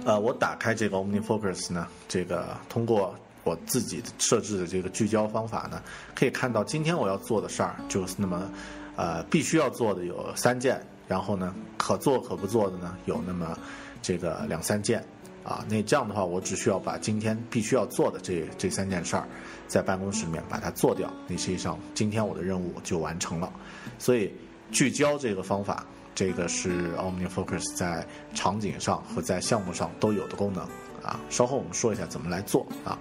[0.04, 3.14] 呃，我打开这个 OmniFocus 呢，这个通过
[3.44, 5.80] 我自己设置的这个聚焦方法呢，
[6.12, 8.50] 可以看到今天我要做的事儿就是那么，
[8.96, 10.84] 呃，必须要做的有三件。
[11.08, 13.56] 然后呢，可做可不做的呢，有那么
[14.02, 15.04] 这个两三件，
[15.44, 19.26] 啊，那这样的话，我只需要把今天必须要做的这这三件事儿，
[19.68, 23.52] 在办公室里面把它做掉，那实际上今天我的任务就完成了。
[23.98, 24.32] 所以
[24.70, 25.84] 聚焦这个方法，
[26.14, 30.64] 这个是 OmniFocus 在场景上和在项目上都有的功能
[31.02, 31.20] 啊。
[31.30, 32.98] 稍后我们说一下怎么来做啊。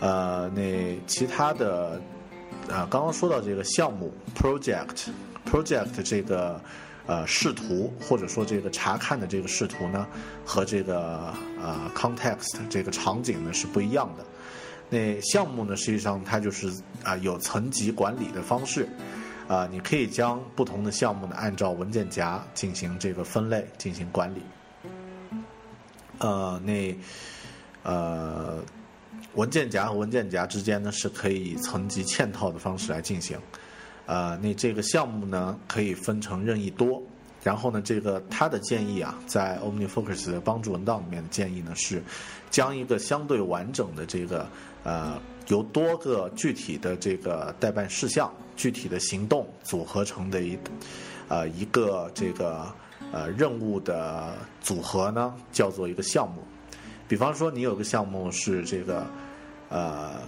[0.00, 2.00] 呃，那其他的，
[2.70, 6.60] 啊，刚刚说到这个项目 project，project 这个
[7.08, 10.06] 呃视图或者说这个查看的这个视图呢，
[10.44, 14.24] 和这个呃 context 这个场景呢是不一样的。
[14.88, 18.88] 那项目呢，实际上它就是啊有层级管理的方式，
[19.48, 24.42] 啊，你可以将不同的项目呢按照文件夹进行这个分类进行管理。
[26.18, 26.96] 呃，那
[27.82, 28.62] 呃。
[29.34, 33.38] 文件夹和文件夹之间呢，是可以层级嵌套的方式来进行。
[34.08, 37.02] 呃，那这个项目呢，可以分成任意多。
[37.42, 42.02] 然后呢，这个他的建议啊，在 OmniFocus 的帮助文档里面的建议呢，是
[42.50, 44.48] 将一个相对完整的这个
[44.82, 50.58] 呃，由多个具体的这个代办事项、具体的行动组合成的一
[51.28, 52.66] 呃一个这个
[53.12, 56.42] 呃任务的组合呢，叫做一个项目。
[57.06, 59.06] 比方说，你有个项目是这个。
[59.70, 60.22] 呃，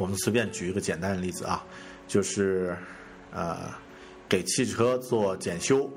[0.00, 1.62] 我们随便举一个简单的例子啊，
[2.08, 2.74] 就是
[3.30, 3.70] 呃，
[4.26, 5.90] 给汽车做检修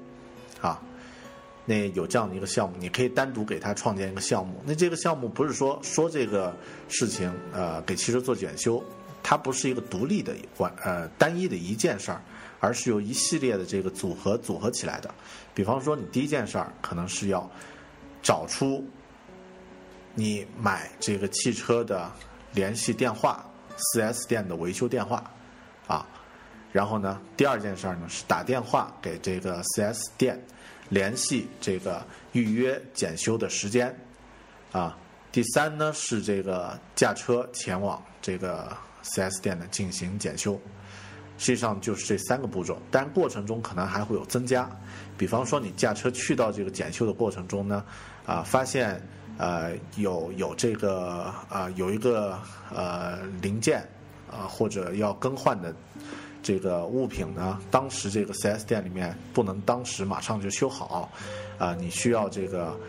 [0.59, 0.77] 啊，
[1.65, 4.61] 那有这样的一个项目，你可以单独给他创建一个项目。
[4.65, 6.53] 那这个项目不是说说这个
[6.89, 8.83] 事情呃，给汽车做检修，
[9.23, 12.21] 它不是一个独立的完呃单一的一件事儿，
[12.59, 15.09] 而是由一系列的这个组合组合起来的。
[15.53, 17.49] 比方说，你第一件事儿可能是要
[18.21, 18.85] 找出。
[20.13, 22.11] 你买这个汽车的
[22.53, 23.43] 联系电话，
[23.78, 25.24] 四 S 店的维修电话，
[25.88, 26.05] 啊，
[26.71, 30.41] 然后呢，第二件事儿呢是打电话给这个四 S 店，
[30.89, 33.95] 联系这个预约检修的时间，
[34.71, 34.97] 啊，
[35.32, 40.59] 第三呢是这个驾车前往这个四 S 店呢进行检修，
[41.38, 44.69] 实际上就是这三个步骤，但过程中可能还会有增加，
[45.17, 47.84] 比方说你驾车去到这个检修的过程中呢，
[48.26, 49.01] 啊，发现。
[49.38, 52.39] 呃，有有这个呃，有一个
[52.73, 53.84] 呃零件
[54.31, 55.73] 啊，或者要更换的
[56.43, 61.09] 这个物品呢，当时这个 4S 店里面不能当时马上就修好，
[61.57, 62.79] 啊，你需要这个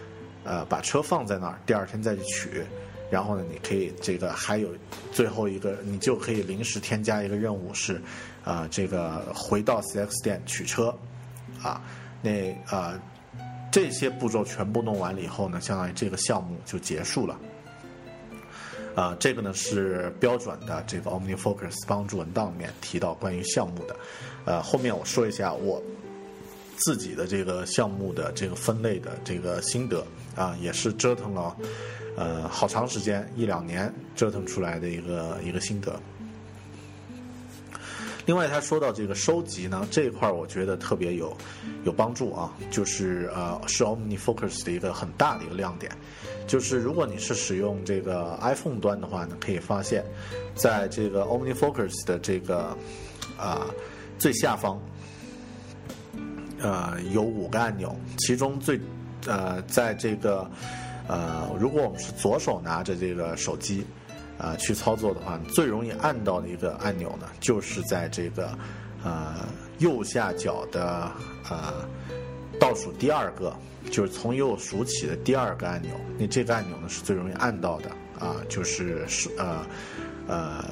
[0.45, 2.63] 呃把车放在那儿，第二天再去取，
[3.11, 4.69] 然后呢，你可以这个还有
[5.13, 8.03] 最后一个，你就可以临时添加一个任务是
[8.45, 10.95] 啊，这个回到 4S 店取车，
[11.63, 11.81] 啊，
[12.21, 13.01] 那啊。
[13.75, 17.37] 这些步骤全部弄完了以后呢，相当于这个项目就结束了。
[18.95, 23.97] 啊，这个呢是标准的这个 OmniFocus 帮助文档里面提到关于项目的。
[24.45, 25.83] 呃，后面我说一下我
[26.77, 30.07] 自己的这个项目的这个分类的这个心得
[30.37, 31.57] 啊，也是折腾了
[32.17, 36.01] 呃好长时间一两年折腾出来的一个一个心得。
[38.27, 41.37] 另外，他说到这个收集呢，这一块我觉得特别有
[41.85, 45.93] 有帮助啊，就是呃，是 OmniFocus 的一个很大的一个亮点，
[46.47, 50.03] 就是如果你是使用这个 iPhone 端的话呢，可以发现，
[50.55, 52.75] 在这个 OmniFocus 的这个
[53.37, 53.67] 啊
[54.19, 54.81] 最下方，
[56.61, 58.81] 呃，有五个按钮，其中最
[59.27, 60.51] 呃，在这个
[61.07, 63.85] 呃，如果我们是左手拿着这个手机。
[64.37, 68.51] 啊，去操作的话，最容易按到的一个按钮呢，就是在这个
[69.05, 69.47] 呃
[69.79, 71.11] 右下角的
[71.49, 71.89] 呃
[72.59, 73.55] 倒数第二个，
[73.93, 75.95] 就是从右数起的第二个按钮。
[76.19, 79.65] 那这个按钮呢是最容易按到的啊，就是是呃
[80.27, 80.65] 呃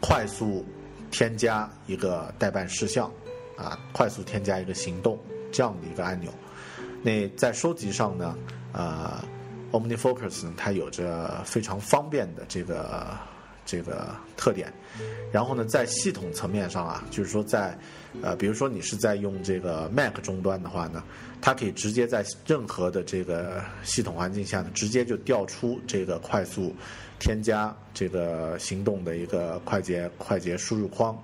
[0.00, 0.64] 快速
[1.10, 3.12] 添加一个代办事项
[3.56, 5.18] 啊，快速添加一个行动
[5.52, 6.32] 这样的一个按钮。
[7.02, 8.34] 那在收集上呢，
[8.72, 9.22] 呃。
[9.72, 13.06] OmniFocus 呢，它有着非常方便的这个
[13.64, 14.72] 这个特点。
[15.32, 17.76] 然后呢，在系统层面上啊，就是说在
[18.22, 21.02] 呃，比如说你是在用这个 Mac 终端的话呢，
[21.40, 26.74] 它可以直接在任何的这个系统环境下呢，直接就调出这个快速
[27.18, 31.16] 添加这个行动的一个快捷快捷输入框。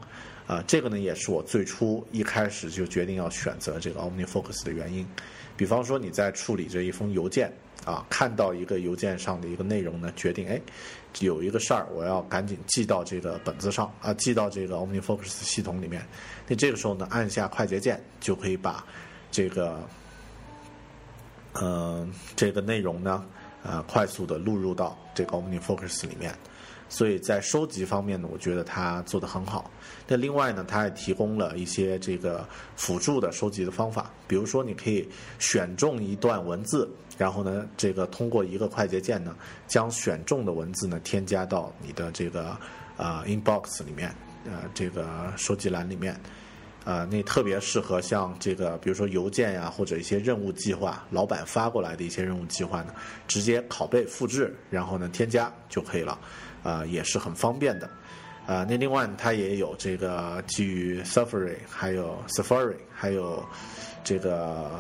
[0.47, 5.07] 啊，这个呢也是我最初一开始就决定要选择这个 OmniFocus 的原因。
[5.55, 7.53] 比方说你在处理这一封邮件。
[7.85, 10.61] 啊，看到一个邮件上的一个内容呢，决定哎，
[11.21, 16.07] 有一个事儿，我要赶紧记到这个本子上啊，记到这个 OmniFocus 系统里面。
[16.47, 18.85] 那这个时候呢，按下快捷键就可以把
[19.31, 19.81] 这个，
[21.61, 23.25] 嗯，这个内容呢，
[23.69, 26.35] 呃快速的录入到这个 OmniFocus 里面。
[26.91, 29.71] 所以在收集方面呢，我觉得它做得很好。
[30.07, 35.07] 那另外呢，它还提供了一些这个辅助的收集的方法，比如说你可以
[35.39, 36.89] 选中一段文字，
[37.19, 42.57] 然后呢，这个通过一个快捷键呢，将选中的文字呢添加到你的这个
[42.97, 44.11] 呃 inbox 里面，
[44.47, 46.19] 呃这个收集栏里面。
[46.89, 52.95] 呃，那特别适合像这个，比如说邮件呀，或者一些任务计划，老板发过来的一些任务计划呢，
[53.27, 56.19] 直接拷贝复制，然后呢添加就可以了。
[56.63, 57.91] 啊，也是很方便的，
[58.47, 63.45] 啊，那另外它也有这个基于 Safari，还有 Safari，还有
[64.03, 64.71] 这个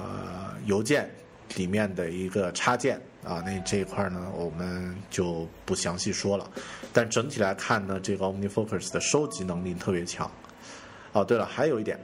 [0.65, 1.11] 邮件
[1.57, 6.51] 里面的一个插件啊，那这一块呢我们就不详细说了，
[6.91, 10.31] 但整体来看呢，这个 OmniFocus 的收集能力特别强。
[11.13, 11.99] 哦，对了，还有一点，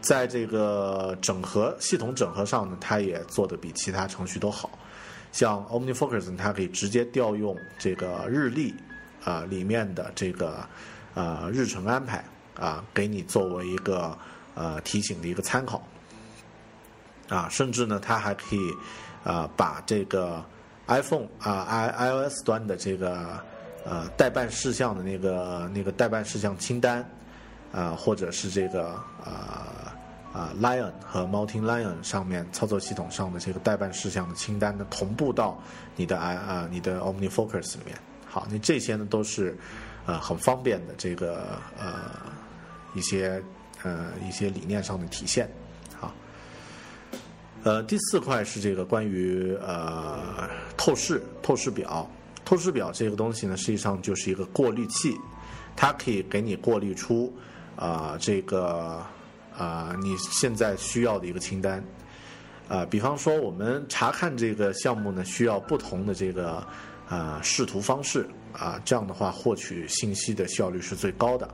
[0.00, 4.70] 在这个整合系统整合上呢，它也做的比其他程序都好，
[5.32, 8.74] 像 OmniFocus 它可以直接调用这个日历。
[9.24, 10.68] 啊，里面的这个
[11.14, 12.22] 呃日程安排
[12.60, 14.14] 啊，给你作为一个
[14.54, 15.82] 呃提醒的一个参考
[17.30, 18.70] 啊，甚至呢，它还可以
[19.24, 20.44] 啊把这个
[20.88, 23.42] iPhone 啊 i iOS 端的这个
[23.86, 27.02] 呃代办事项的那个那个代办事项清单
[27.74, 28.90] 啊，或者是这个
[29.24, 29.92] 啊
[30.32, 35.60] 啊 Lion 和 Multi Lion 上面操作系统上的这个代办事项的清单呢，同步到
[35.96, 37.98] 你的 i 啊你的 OmniFocus 里面。
[38.24, 39.56] 好，那这些呢都是，
[40.06, 41.94] 呃，很方便的这个呃
[42.94, 43.42] 一些
[43.82, 45.48] 呃一些理念上的体现。
[45.98, 46.12] 好，
[47.62, 52.10] 呃，第四块是这个关于呃透视透视表，
[52.44, 55.16] 透视表这个东西呢，实际上就是一个过滤器，
[55.76, 57.32] 它可以给你过滤出
[57.76, 59.04] 啊这个
[59.56, 61.82] 啊你现在需要的一个清单。
[62.68, 66.66] 啊，比方说我们查看这个项目呢，需要不同的这个。
[67.06, 71.46] 啊，视图方式啊，这样的话获取信息的效率是最高的。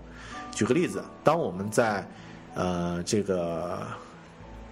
[0.53, 2.09] 举个例子，当我们在
[2.55, 3.85] 呃这个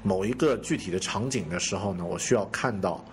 [0.04, 3.04] 某一个具体的场景的时候呢，我需要看到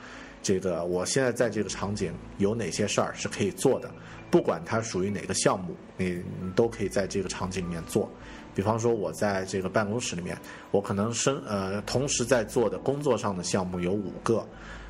[0.45, 3.89] 这个我现在在这个场景有哪些事儿是可以做的，
[4.29, 8.07] 不管它属于哪个项目，你你都可以在这个场景里面做。
[8.53, 10.37] 比方说，我在这个办公室里面，
[10.69, 14.45] 我可能生呃同时在做的工作上的项目有五个。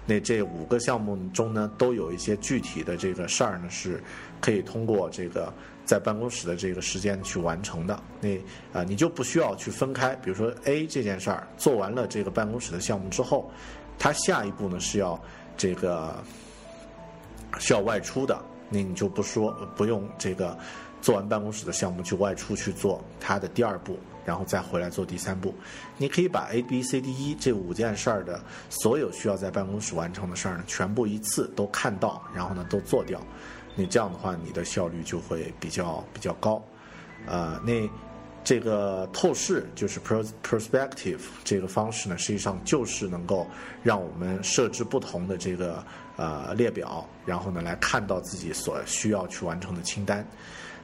[0.06, 4.04] 那这五个项目中呢，都有一些具体的这个事儿呢，是
[4.42, 5.52] 可以通过这个
[5.86, 7.98] 在办公室的这个时间去完成的。
[8.20, 8.36] 那
[8.74, 10.14] 啊，你就不需要去分开。
[10.18, 13.50] 比如说 A 这件事儿做完了这个办公室的项目之后，
[13.98, 15.20] 它下一步呢是要
[15.58, 16.16] 这个
[17.60, 18.40] 需要外出的，
[18.70, 20.58] 那你就不说不用这个
[21.02, 23.98] 做完办公室的项目去外出去做它的第二步。
[24.26, 25.54] 然后再回来做第三步，
[25.98, 33.22] 你可以把 A、B、C、D、E 这五件事儿的所有需要在办公室完成的事儿呢，全部一次都看到，然后呢都做掉。
[33.76, 36.60] 你这样的话，你的效率就会比较比较高。
[37.28, 37.88] 呃，那
[38.46, 43.46] 这个透视就是 perspective 这个方式呢，实际上就是能够
[43.82, 45.84] 让我们设置不同的这个
[46.16, 50.26] 呃列表，然后呢来看到自己所需要去完成的清单。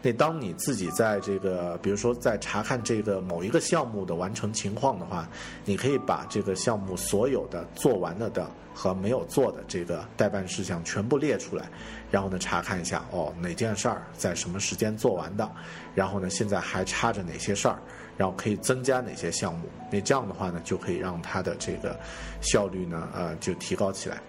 [0.04, 5.30] 那当你自己在这个，比如说在查看这个某一个项目的完成情况的话，
[5.64, 11.70] 你可以把这个项目所有的做完了的和没有做的这个代办事项全部列出来，
[12.10, 15.48] 然后呢查看一下哦哪件事儿在什么时间做完的，
[15.94, 17.78] 然后呢现在还差着哪些事儿，
[18.18, 19.70] 然后可以增加哪些项目。
[19.92, 21.96] 那这样的话呢就可以让它的这个
[22.42, 24.20] 效率呢呃就提高起来。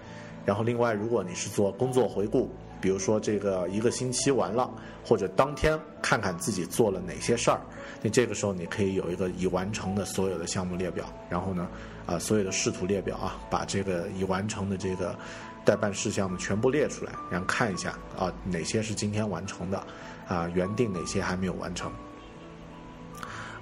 [0.45, 2.51] 然后另外如果你是做工作回顾。
[2.83, 4.69] 比如说这个一个星期完了，
[5.05, 7.61] 或者当天看看自己做了哪些事儿，
[8.03, 11.69] 那这个时候你可以有一个已完成的所有的项目列表，然后呢，
[12.05, 15.17] 啊所有的视图列表啊，把这个已完成的这个
[15.65, 19.87] 待办事项呢全部列出来，然后看一下啊哪些是今天完成的，
[20.27, 21.91] 啊原定哪些还没有完成，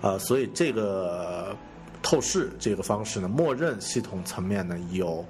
[0.00, 1.54] 啊所以这个
[2.02, 5.22] 透视这个方式呢，默认系统层面呢有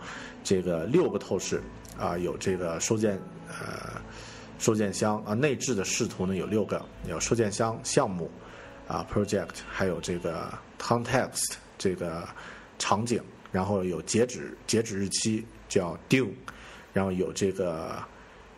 [0.44, 1.60] 这个六个透视
[1.98, 3.20] 啊，有这个收件。
[3.60, 4.00] 呃，
[4.58, 8.30] 收件箱啊，内置的视图呢有六个，有收件箱项目
[8.88, 12.26] 啊，project，还有这个 context 这个
[12.78, 16.30] 场景，然后有截止截止日期叫 due，
[16.94, 18.02] 然后有这个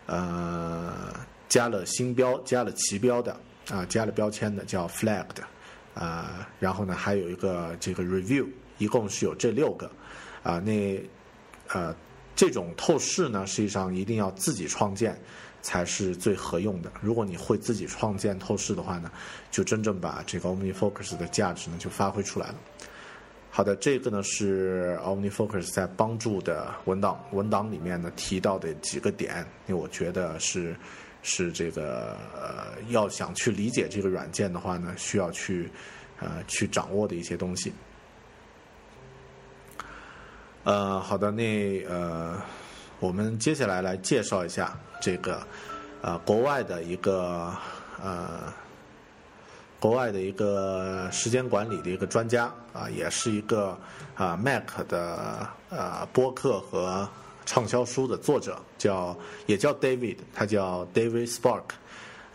[0.07, 1.13] 呃
[1.49, 3.37] 加了星标加了旗标的
[3.69, 5.43] 啊，加了标签的叫 flagged
[5.95, 8.47] 啊，然后呢还有一个这个 review，
[8.79, 9.91] 一共是有这六个
[10.45, 11.03] 啊，那
[11.73, 11.93] 呃。
[12.35, 15.21] 这种透视呢，实际上一定要自己创建
[15.61, 16.91] 才是最合用的。
[17.01, 19.11] 如果你会自己创建透视的话呢，
[19.51, 22.55] 就真正把这个 OmniFocus 的价值呢就发挥出来了。
[23.51, 30.75] 好的，这个呢是 OmniFocus 在帮助的文档文档里面呢提到的几个点，因为我觉得是
[31.23, 35.71] 是这个呃要想去理解这个软件的话呢，需要去
[36.19, 37.71] 呃去掌握的一些东西。
[40.65, 42.41] 呃，好的，那呃，
[43.01, 45.41] 我们接下来来介绍一下这个
[46.01, 47.53] 呃国外的一个
[48.03, 48.53] 呃。
[49.81, 53.77] 国外的一个时间管理的一个专家啊，也是一个
[54.15, 57.09] 啊 Mac 的呃播客和
[57.45, 61.65] 畅销书的作者，叫也叫 David，他叫 David Spark，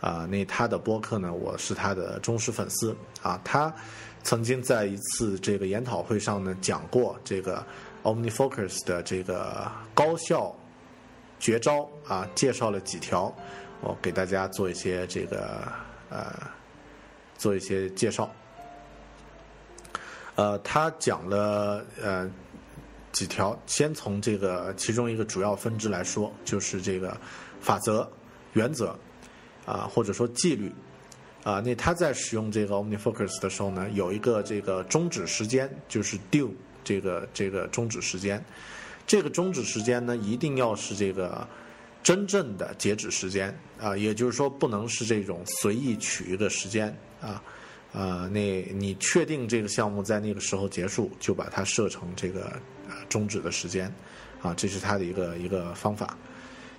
[0.02, 3.74] 啊，那他的播客呢，我是他的忠实粉丝啊，他
[4.22, 7.64] 曾经在一次这个研讨会上呢讲过这个
[8.02, 10.54] OmniFocus 的这个高效
[11.38, 13.34] 绝招啊，介绍了几条，
[13.80, 15.70] 我给大家做一些这个
[16.10, 16.26] 呃。
[17.38, 18.28] 做一些介绍，
[20.34, 22.28] 呃，他讲了呃
[23.12, 27.16] 几条，先从这个其中一个主要分支来说，就是这个
[27.60, 28.10] 法则、
[28.54, 28.98] 原则
[29.64, 30.72] 啊，或者说纪律
[31.44, 31.60] 啊。
[31.60, 36.50] 那他在使用这个 OmniFocus 的时候呢，有一个这个终止时间，就是 due
[36.88, 38.42] 这个这个终止时间。
[39.06, 41.46] 这个终止时间呢，一定要是这个。
[42.00, 47.42] 真正的截止时间啊，也就是说不能是这种随意取一个时间啊，
[47.92, 52.52] 呃，那你确定这个项目在那个时候结束，就把它设成这个
[53.10, 53.92] 终止的时间
[54.40, 56.16] 啊，这是它的一个一个方法。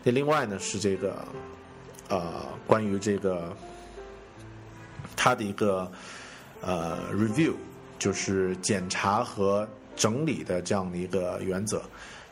[0.03, 1.23] 那另外呢是这个
[2.07, 3.55] 呃，关于这个
[5.15, 5.91] 它的一个
[6.61, 7.53] 呃 review，
[7.99, 9.67] 就是检查和
[9.99, 11.83] 整理的这样的一个原则。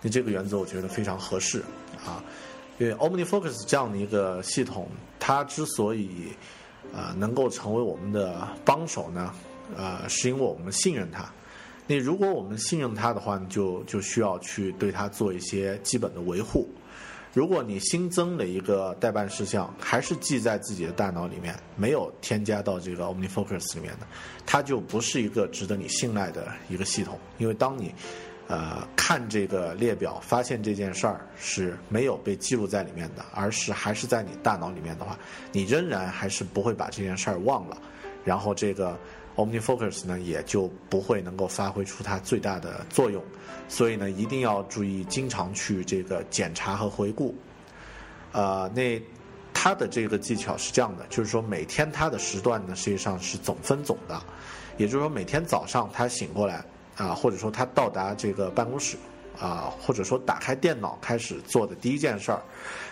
[0.01, 1.61] 那这个原则我觉得非常合适
[2.03, 2.24] 啊。
[2.80, 4.88] 因为 OmniFocus 这样的一个系统，
[5.20, 6.30] 它之所以
[6.95, 9.34] 啊能够成为我们的帮手呢，
[9.76, 11.26] 呃，是因为我们信任它。
[11.88, 16.68] 那如果我们信任它的话，你就就需要去对它做一些基本的维护。
[17.34, 24.07] 如果你新增了一个代办事项，还是记在自己的大脑里面，没有添加到这个 OmniFocus 里面的，
[24.45, 27.19] 它就不是一个值得你信赖的一个系统。
[27.38, 27.93] 因为当你
[28.47, 35.19] 呃，看这个列表，发现这件事儿是没有被记录在里面的，而是还是在你大脑里面的话，
[35.51, 37.78] 你仍然还是不会把这件事儿忘了，
[38.23, 38.97] 然后这个
[39.38, 43.23] OmniFocus 呢也就不会能够发挥出它最大的作用，
[43.69, 47.33] 所以呢一定要注意经常去这个检查和回顾。
[48.33, 49.01] 呃，那
[49.53, 54.21] 它的这个技巧是这样的，就是说每天它的时段呢实际上是总分总的，
[54.75, 56.61] 也就是说每天早上他醒过来。
[56.97, 58.97] 啊，或者说他到达这个办公室，
[59.39, 62.41] 啊，或者说打开电脑开始做的第一件事儿，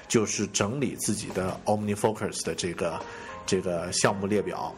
[0.07, 3.01] 就是整理自己的 OmniFocus 的这个
[3.47, 4.71] 这个项目列表。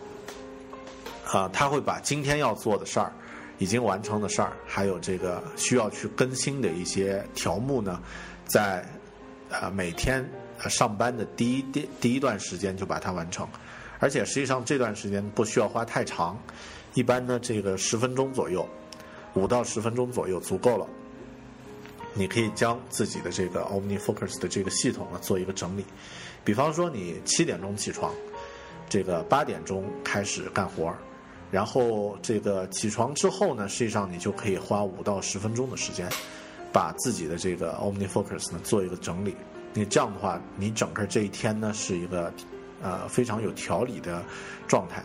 [1.31, 3.11] 啊，他会把今天要做的事儿、
[3.57, 8.01] 已经完成的事儿，还有这个需要去更新的一些条目呢，
[8.45, 8.85] 在
[9.51, 10.27] 啊每天
[10.69, 13.47] 上班的第一第第一段时间就把它完成，
[13.99, 16.37] 而且实际上这段时间不需要花太长，
[16.93, 18.67] 一般呢这个十分钟左右。
[19.33, 20.87] 五到十分钟左右足够了，
[22.15, 25.85] 你可以将自己的这个 OmniFocus 的这个系统呢做一个整理。
[26.43, 28.11] 比方说，你七点钟起床，
[28.89, 30.97] 这个八点钟开始干活儿
[31.49, 36.09] 然后这个起床之后呢，实际上你就可以花五到十分钟的时间，
[36.73, 39.35] 把自己的这个 OmniFocus 呢做一个整理。
[39.73, 42.33] 你这样的话，你整个这一天呢是一个
[42.81, 44.23] 呃非常有条理的
[44.67, 45.03] 状态。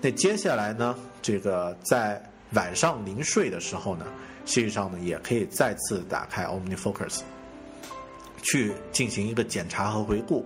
[0.00, 2.22] 那接下来呢，这个在
[2.52, 4.06] 晚上临睡的时候呢，
[4.44, 7.20] 实际上呢也可以再次打开 OmniFocus，
[8.42, 10.44] 去进行一个检查和回顾。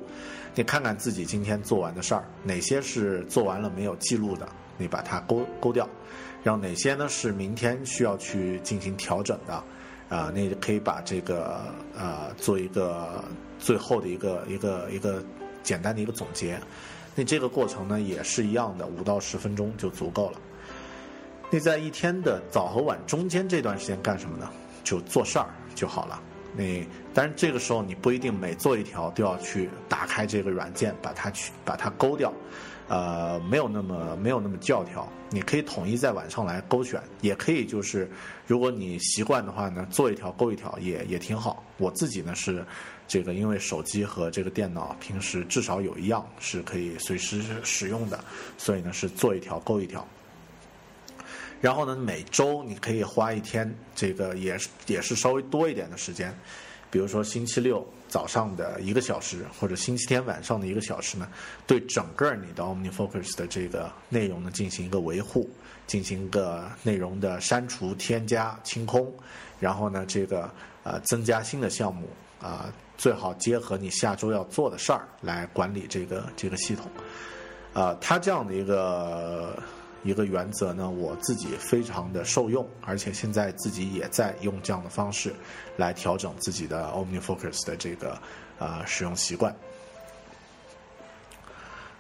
[0.55, 4.49] 你看看自己今天做完的事儿，哪些是做完了没有记录的，
[4.81, 5.85] 你把它勾勾掉；
[6.43, 9.55] 然后哪些呢是明天需要去进行调整的，
[10.09, 11.61] 啊，那可以把这个
[11.95, 13.23] 呃做一个
[13.59, 15.23] 最后的一个一个一个
[15.63, 16.59] 简单的一个总结。
[17.15, 20.39] 那这个过程呢也是一样的，五到十分钟就足够了。
[21.51, 24.49] 那在一天的早和晚中间这段时间干什么呢？
[24.83, 26.23] 就做事儿就好了。
[26.57, 32.33] 那但是这个时候你不一定每做一条都要去打开这个软件，把它去把它勾掉，
[32.91, 35.09] 呃，没有那么没有那么教条。
[35.31, 38.11] 你可以统一在晚上来勾选，也可以就是
[38.49, 41.63] 如果你习惯的话呢，做一条勾一条也也挺好。
[41.79, 42.67] 我自己呢是
[43.07, 48.19] 这个，因为手机和这个电脑平时至少有一样是可以随时使用的，
[48.59, 50.05] 所以呢是做一条勾一条。
[51.61, 56.37] 然后呢，每周你可以花一天，这个也是也是稍微多一点的时间，
[56.91, 61.29] 比如说星期六早上的一个小时，或者星期天晚上的一个小时呢，
[61.67, 65.49] 对整个你的 OmniFocus 的这个内容呢进行一个维护，
[65.87, 69.13] 进行一个内容的删除、添加、清空，
[69.61, 70.51] 然后呢，这个
[70.83, 72.09] 呃增加新的项目
[72.41, 76.91] 啊，最好结合你下周要做的事儿来管理这个这个系统。
[77.73, 79.57] 啊，它这样的一个。
[80.03, 85.31] 一个原则呢，我自己非常的受用，而且现在自己也在用这样的方式
[85.81, 88.17] 来调整自己的 OmniFocus 的这个
[88.59, 89.55] 呃使用习惯。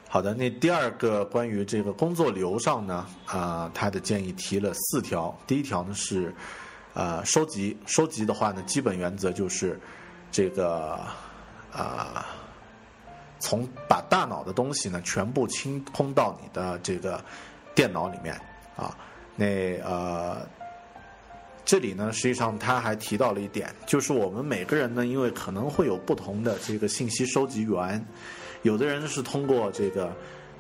[0.09, 5.37] 好的，那第二个关于这个工作流上呢，啊，他的建议提了四条。
[5.47, 6.35] 第一条呢是，
[6.95, 9.81] 呃，收集收集的话呢，基本原则就是
[10.31, 11.01] 这个
[11.73, 12.27] 啊，
[13.39, 17.21] 从把大脑的东西呢全部清空到你的这个。
[17.73, 18.35] 电脑里面
[18.77, 18.95] 啊，
[19.37, 20.45] 那呃，
[21.65, 28.05] 这里呢，实际上他还提到了一点，就是我们每个人呢，因为可能会有不同的这个信息收集源，
[28.63, 30.13] 有的人是通过这个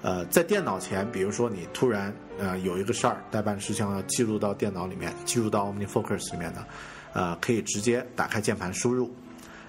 [0.02, 6.66] 呃，在电脑前，比如说你突然呃有一个事儿，代办事项要记录到电脑里面，记录到 OmniFocus 里面的，
[7.12, 9.10] 呃，可以直接打开键盘输入。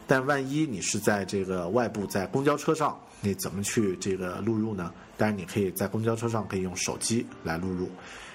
[0.08, 4.94] 但万一你是在这个外部，在公交车上，你怎么去这个录入呢？
[5.18, 7.90] 当然，你可以在公交车上可以用手机来录入。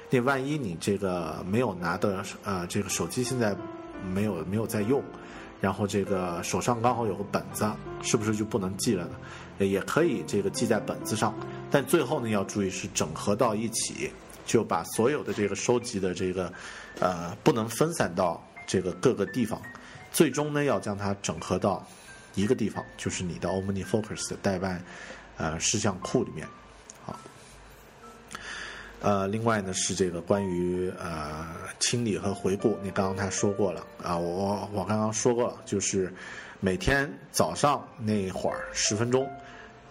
[0.09, 3.57] 那万一你这个没有拿的呃，这个手机现在
[4.15, 5.03] 没有没有在用，
[5.61, 7.69] 然后这个手上刚好有个本子，
[8.03, 9.67] 是不是就不能记了呢？
[9.67, 11.35] 也可以这个记在本子上，
[11.71, 14.11] 但最后呢要注意是整合到一起，
[14.45, 16.53] 就把所有的这个收集的这个
[17.01, 19.61] 呃不能分散到这个各个地方。
[20.13, 21.85] 最终呢，要将它整合到
[22.35, 24.81] 一个地方，就是你的 OmniFocus 的代办
[25.37, 26.47] 呃事项库里面。
[29.01, 31.47] 呃，另外呢是这个关于呃
[31.79, 36.13] 清理和回顾，你刚刚他说过了啊，我我刚刚说过了，就是
[36.61, 39.29] 每天早上那会儿十分钟，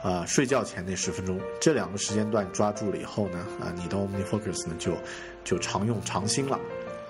[0.02, 4.98] 啊睡觉前那十分钟，这两个时间段抓住了以后呢，啊你的 OmniFocus 呢就
[5.44, 6.60] 就常用常新了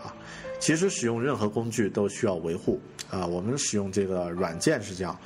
[0.04, 0.14] 啊。
[0.60, 2.80] 其实使用任何工具都需要维护
[3.10, 3.26] 啊。
[3.26, 5.18] 我们使用这个软件是这样，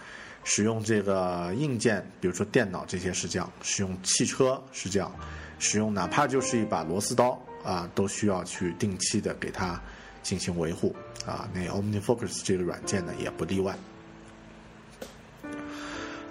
[0.43, 5.13] 使用这个硬件，比如说电脑这些是这样，使用汽车是这样，
[5.59, 9.79] 使用哪怕就是一把螺丝刀啊，都需要去定期的给它
[10.23, 10.95] 进行维护
[11.25, 11.47] 啊。
[11.53, 13.77] 那 OmniFocus 这个软件呢也不例外。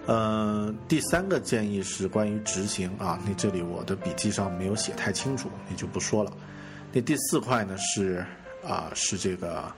[0.07, 3.21] 嗯，第三个建议是关于执行啊。
[3.25, 6.33] 那这里我的笔记上没有写太清楚，也就不说了。
[6.93, 8.27] 那第四块呢是。
[8.67, 9.73] 啊，是这个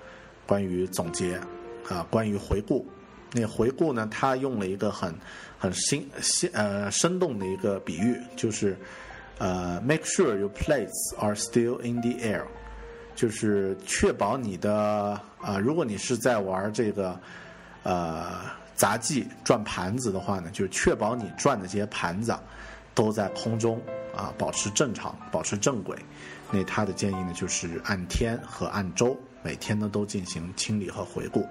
[0.47, 1.39] 关于总结
[1.87, 2.85] 啊，关于回顾。
[3.31, 5.15] 那回顾呢，他用了一个很
[5.59, 8.77] 很新新呃生动的一个比喻，就是
[9.41, 12.45] 呃，make sure your plates are still in the air，
[13.17, 17.19] 就是确保你的啊，如果你是在玩这个
[17.83, 18.43] 呃
[18.75, 22.39] 杂技转盘子的话呢，就是确保你转的这些盘子
[22.95, 23.81] 都在空中
[24.15, 25.97] 啊，保持正常，保持正轨。
[26.51, 31.47] 那他的建议呢，就是按天和按周，每天呢都进行清理和回顾。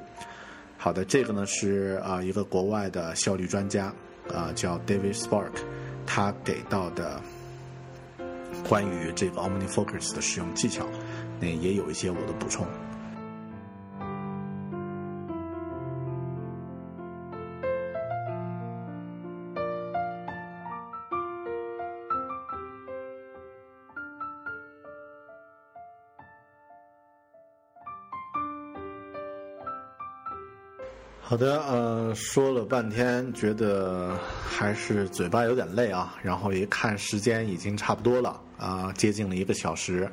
[0.78, 3.92] 好的，这个呢是啊一个国外的效率专家
[4.32, 5.54] 啊叫 David Spark，
[6.06, 7.20] 他给到的
[8.68, 10.86] 关于这个 OmniFocus 的使用技巧，
[11.40, 12.66] 那也有一些我的补充。
[31.22, 36.16] 好的，呃，说了半天，觉得还是嘴巴有点累啊。
[36.24, 40.12] 然后一看时间，已经差不多了啊，接近了一个小时。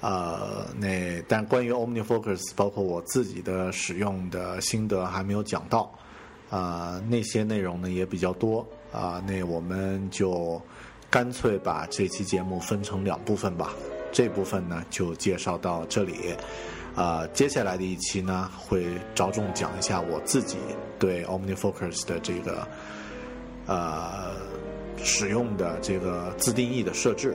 [0.00, 5.90] 呃，那但关于 OmniFocus，包括我自己的使用的心得还没有讲到
[6.50, 9.22] 啊，那些内容呢也比较多啊。
[9.26, 10.60] 那我们就
[11.10, 13.72] 干脆把这期节目分成两部分吧。
[14.12, 16.34] 这部分呢就介绍到这里。
[16.94, 20.58] 啊，接下来的一期呢，会着重讲一下我自己
[20.98, 22.68] 对 OmniFocus 的这个
[23.66, 24.34] 呃
[25.02, 27.34] 使用的这个自定义的设置。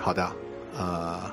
[0.00, 0.32] 好的，
[0.76, 1.30] 呃，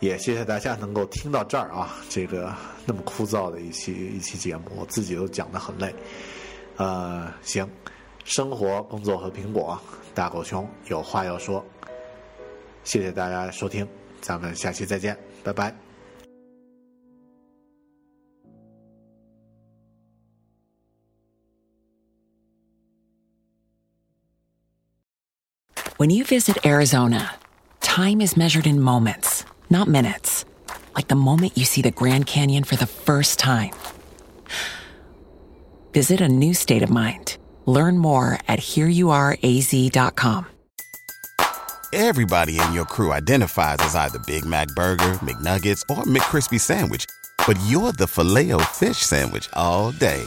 [0.00, 2.54] 也谢谢大家能够听到这儿啊，这个
[2.86, 5.94] 那么枯燥的一期一期节目，我自己都讲的很累。
[6.76, 7.68] 呃，行，
[8.24, 9.78] 生活、工作和苹果，
[10.14, 11.64] 大狗熊有话要说。
[12.84, 13.86] 谢谢大家收听，
[14.20, 15.85] 咱们下期再见，拜拜。
[25.96, 27.36] When you visit Arizona,
[27.80, 30.44] time is measured in moments, not minutes.
[30.94, 33.72] Like the moment you see the Grand Canyon for the first time.
[35.94, 37.38] visit a new state of mind.
[37.64, 40.46] Learn more at hereyouareaz.com.
[41.94, 47.06] Everybody in your crew identifies as either Big Mac Burger, McNuggets, or McCrispy Sandwich.
[47.46, 50.26] But you're the filet fish Sandwich all day.